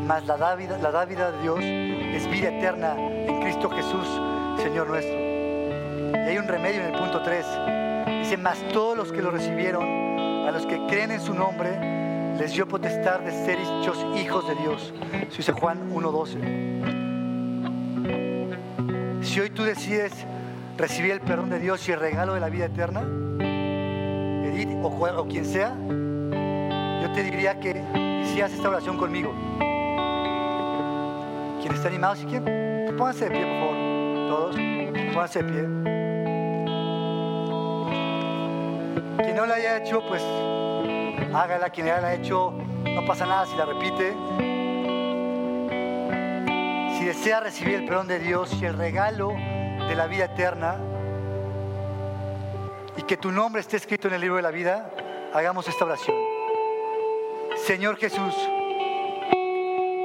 [0.05, 4.21] mas la dávida, la dávida de Dios es vida eterna en Cristo Jesús,
[4.65, 5.15] Señor nuestro.
[5.17, 7.47] Y hay un remedio en el punto 3.
[8.19, 9.85] Dice, mas todos los que lo recibieron,
[10.45, 11.94] a los que creen en su nombre,
[12.39, 14.93] les dio potestad de ser hechos hijos de Dios.
[15.29, 17.05] Eso dice Juan 1.12.
[19.23, 20.13] Si hoy tú decides
[20.77, 23.03] recibir el perdón de Dios y el regalo de la vida eterna,
[24.45, 25.75] Edith o, quien sea,
[27.03, 27.83] yo te diría que
[28.25, 29.33] hicieras esta oración conmigo.
[31.61, 33.77] Quien está animado, si quieren, pónganse de pie, por favor.
[34.29, 34.57] Todos,
[35.13, 35.63] pónganse de pie.
[39.25, 40.23] Quien no la haya hecho, pues
[41.35, 41.71] hágala.
[41.71, 42.53] Quien la haya hecho,
[42.85, 44.15] no pasa nada si la repite
[47.05, 50.79] si desea recibir el perdón de Dios y el regalo de la vida eterna,
[52.97, 54.91] y que tu nombre esté escrito en el libro de la vida,
[55.35, 56.17] hagamos esta oración.
[57.67, 58.35] Señor Jesús,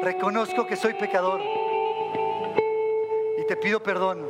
[0.02, 1.40] reconozco que soy pecador
[3.38, 4.28] y te pido perdón.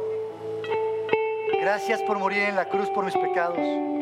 [1.60, 3.99] Gracias por morir en la cruz por mis pecados.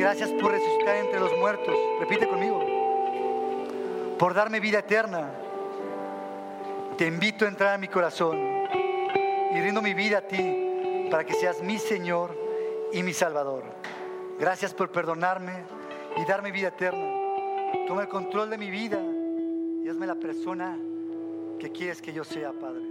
[0.00, 1.76] Gracias por resucitar entre los muertos.
[2.00, 2.64] Repite conmigo.
[4.18, 5.30] Por darme vida eterna
[6.96, 8.38] te invito a entrar a mi corazón
[9.54, 12.34] y rindo mi vida a ti para que seas mi Señor
[12.94, 13.62] y mi Salvador.
[14.38, 15.64] Gracias por perdonarme
[16.16, 17.06] y darme vida eterna.
[17.86, 19.02] Toma el control de mi vida
[19.84, 20.78] y hazme la persona
[21.58, 22.89] que quieres que yo sea, Padre.